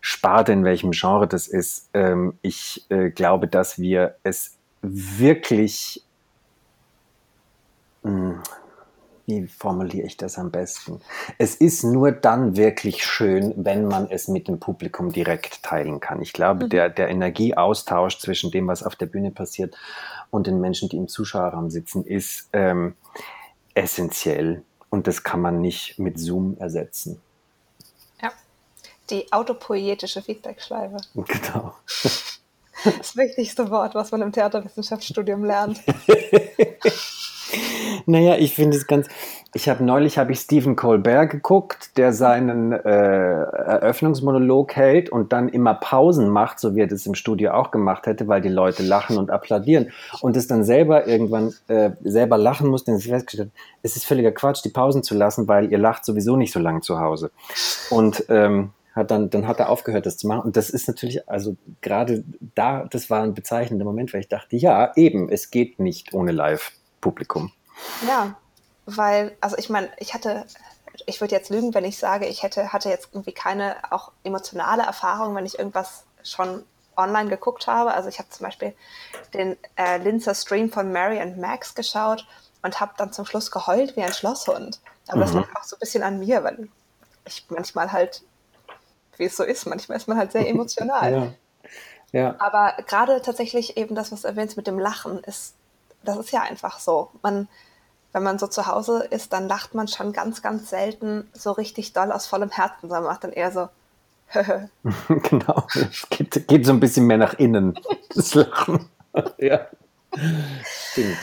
Sparte, 0.00 0.52
in 0.52 0.64
welchem 0.64 0.92
Genre 0.92 1.26
das 1.26 1.48
ist. 1.48 1.88
Ähm, 1.94 2.34
ich 2.42 2.86
äh, 2.90 3.10
glaube, 3.10 3.48
dass 3.48 3.78
wir 3.78 4.16
es 4.22 4.56
wirklich 4.82 6.04
wie 9.30 9.46
formuliere 9.46 10.06
ich 10.06 10.16
das 10.16 10.38
am 10.38 10.50
besten? 10.50 11.00
Es 11.38 11.54
ist 11.54 11.84
nur 11.84 12.12
dann 12.12 12.56
wirklich 12.56 13.04
schön, 13.04 13.54
wenn 13.56 13.86
man 13.86 14.10
es 14.10 14.28
mit 14.28 14.48
dem 14.48 14.58
Publikum 14.58 15.12
direkt 15.12 15.62
teilen 15.62 16.00
kann. 16.00 16.20
Ich 16.20 16.32
glaube, 16.32 16.64
mhm. 16.64 16.70
der, 16.70 16.88
der 16.88 17.08
Energieaustausch 17.08 18.18
zwischen 18.18 18.50
dem, 18.50 18.66
was 18.66 18.82
auf 18.82 18.96
der 18.96 19.06
Bühne 19.06 19.30
passiert 19.30 19.76
und 20.30 20.46
den 20.46 20.60
Menschen, 20.60 20.88
die 20.88 20.96
im 20.96 21.08
Zuschauerraum 21.08 21.70
sitzen, 21.70 22.04
ist 22.04 22.48
ähm, 22.52 22.94
essentiell. 23.74 24.62
Und 24.88 25.06
das 25.06 25.22
kann 25.22 25.40
man 25.40 25.60
nicht 25.60 25.98
mit 25.98 26.18
Zoom 26.18 26.56
ersetzen. 26.58 27.20
Ja, 28.20 28.32
die 29.10 29.32
autopoietische 29.32 30.22
Feedbackschleife. 30.22 30.96
Genau. 31.14 31.74
Das 32.82 33.14
wichtigste 33.14 33.70
Wort, 33.70 33.94
was 33.94 34.10
man 34.10 34.22
im 34.22 34.32
Theaterwissenschaftsstudium 34.32 35.44
lernt. 35.44 35.82
Naja, 38.06 38.36
ich 38.36 38.54
finde 38.54 38.76
es 38.76 38.86
ganz. 38.86 39.08
Ich 39.52 39.68
habe 39.68 39.82
neulich 39.82 40.16
habe 40.16 40.30
ich 40.32 40.40
Stephen 40.40 40.76
Colbert 40.76 41.30
geguckt, 41.30 41.96
der 41.96 42.12
seinen 42.12 42.72
äh, 42.72 42.78
Eröffnungsmonolog 42.78 44.76
hält 44.76 45.10
und 45.10 45.32
dann 45.32 45.48
immer 45.48 45.74
Pausen 45.74 46.28
macht, 46.28 46.60
so 46.60 46.76
wie 46.76 46.80
er 46.82 46.86
das 46.86 47.04
im 47.06 47.14
Studio 47.14 47.52
auch 47.52 47.72
gemacht 47.72 48.06
hätte, 48.06 48.28
weil 48.28 48.40
die 48.40 48.48
Leute 48.48 48.84
lachen 48.84 49.18
und 49.18 49.30
applaudieren 49.30 49.90
und 50.20 50.36
es 50.36 50.46
dann 50.46 50.62
selber 50.62 51.08
irgendwann 51.08 51.52
äh, 51.66 51.90
selber 52.04 52.38
lachen 52.38 52.68
muss, 52.68 52.84
denn 52.84 52.98
sie 52.98 53.10
festgestellt, 53.10 53.50
es 53.82 53.96
ist 53.96 54.04
völliger 54.04 54.30
Quatsch, 54.30 54.64
die 54.64 54.68
Pausen 54.68 55.02
zu 55.02 55.16
lassen, 55.16 55.48
weil 55.48 55.72
ihr 55.72 55.78
lacht 55.78 56.04
sowieso 56.04 56.36
nicht 56.36 56.52
so 56.52 56.60
lang 56.60 56.82
zu 56.82 57.00
Hause. 57.00 57.32
Und 57.90 58.24
ähm, 58.28 58.70
hat 58.94 59.10
dann, 59.10 59.30
dann 59.30 59.46
hat 59.46 59.60
er 59.60 59.68
aufgehört, 59.68 60.06
das 60.06 60.16
zu 60.16 60.26
machen. 60.26 60.42
Und 60.42 60.56
das 60.56 60.70
ist 60.70 60.88
natürlich, 60.88 61.28
also 61.28 61.56
gerade 61.80 62.24
da, 62.54 62.86
das 62.90 63.10
war 63.10 63.22
ein 63.22 63.34
bezeichnender 63.34 63.84
Moment, 63.84 64.12
weil 64.12 64.20
ich 64.20 64.28
dachte, 64.28 64.56
ja, 64.56 64.92
eben, 64.96 65.28
es 65.28 65.50
geht 65.50 65.78
nicht 65.78 66.12
ohne 66.12 66.32
Live-Publikum. 66.32 67.52
Ja, 68.06 68.34
weil, 68.86 69.36
also 69.40 69.56
ich 69.58 69.68
meine, 69.68 69.90
ich 69.98 70.14
hatte, 70.14 70.46
ich 71.06 71.20
würde 71.20 71.34
jetzt 71.34 71.50
lügen, 71.50 71.74
wenn 71.74 71.84
ich 71.84 71.98
sage, 71.98 72.26
ich 72.26 72.42
hätte, 72.42 72.72
hatte 72.72 72.88
jetzt 72.88 73.08
irgendwie 73.12 73.32
keine 73.32 73.76
auch 73.90 74.12
emotionale 74.24 74.82
Erfahrung, 74.82 75.34
wenn 75.34 75.46
ich 75.46 75.58
irgendwas 75.58 76.04
schon 76.22 76.64
online 76.96 77.30
geguckt 77.30 77.66
habe. 77.66 77.94
Also 77.94 78.08
ich 78.08 78.18
habe 78.18 78.28
zum 78.30 78.44
Beispiel 78.44 78.74
den 79.34 79.56
äh, 79.76 79.98
Linzer 79.98 80.34
Stream 80.34 80.70
von 80.70 80.92
Mary 80.92 81.20
and 81.20 81.38
Max 81.38 81.74
geschaut 81.74 82.26
und 82.62 82.80
habe 82.80 82.92
dann 82.96 83.12
zum 83.12 83.24
Schluss 83.24 83.50
geheult 83.50 83.96
wie 83.96 84.02
ein 84.02 84.12
Schlosshund. 84.12 84.80
Aber 85.08 85.18
mhm. 85.18 85.20
das 85.20 85.32
lag 85.32 85.56
auch 85.56 85.64
so 85.64 85.76
ein 85.76 85.80
bisschen 85.80 86.02
an 86.02 86.18
mir, 86.18 86.44
weil 86.44 86.68
ich 87.24 87.46
manchmal 87.48 87.92
halt, 87.92 88.22
wie 89.16 89.24
es 89.24 89.36
so 89.36 89.44
ist, 89.44 89.66
manchmal 89.66 89.98
ist 89.98 90.08
man 90.08 90.18
halt 90.18 90.32
sehr 90.32 90.48
emotional. 90.48 91.12
ja. 91.12 91.32
Ja. 92.12 92.34
Aber 92.38 92.74
gerade 92.86 93.22
tatsächlich 93.22 93.76
eben 93.76 93.94
das, 93.94 94.10
was 94.10 94.22
du 94.22 94.28
erwähnst 94.28 94.56
mit 94.56 94.66
dem 94.66 94.78
Lachen, 94.78 95.22
ist, 95.24 95.54
das 96.02 96.16
ist 96.16 96.32
ja 96.32 96.42
einfach 96.42 96.80
so. 96.80 97.10
Man, 97.22 97.48
wenn 98.12 98.22
man 98.22 98.38
so 98.38 98.46
zu 98.46 98.66
Hause 98.66 99.06
ist, 99.10 99.32
dann 99.32 99.48
lacht 99.48 99.74
man 99.74 99.88
schon 99.88 100.12
ganz, 100.12 100.42
ganz 100.42 100.70
selten 100.70 101.28
so 101.32 101.52
richtig 101.52 101.92
doll 101.92 102.10
aus 102.12 102.26
vollem 102.26 102.50
Herzen, 102.50 102.88
sondern 102.88 103.04
macht 103.04 103.24
dann 103.24 103.32
eher 103.32 103.52
so. 103.52 103.68
genau, 105.22 105.66
es 105.74 106.08
geht, 106.08 106.48
geht, 106.48 106.66
so 106.66 106.72
ein 106.72 106.80
bisschen 106.80 107.06
mehr 107.06 107.18
nach 107.18 107.34
innen, 107.34 107.78
das 108.14 108.34
Lachen. 108.34 108.88
ja, 109.38 109.66
stimmt. 110.64 111.18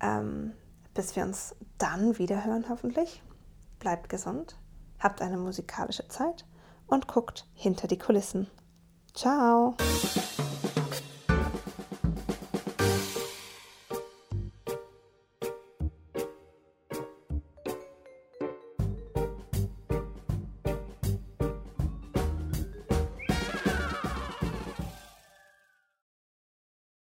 Ähm, 0.00 0.52
bis 0.92 1.16
wir 1.16 1.24
uns 1.24 1.54
dann 1.78 2.18
wieder 2.18 2.44
hören, 2.44 2.66
hoffentlich. 2.68 3.22
Bleibt 3.78 4.08
gesund, 4.08 4.56
habt 4.98 5.20
eine 5.20 5.36
musikalische 5.36 6.08
Zeit 6.08 6.44
und 6.86 7.08
guckt 7.08 7.46
hinter 7.54 7.88
die 7.88 7.98
Kulissen. 7.98 8.48
Ciao! 9.14 9.76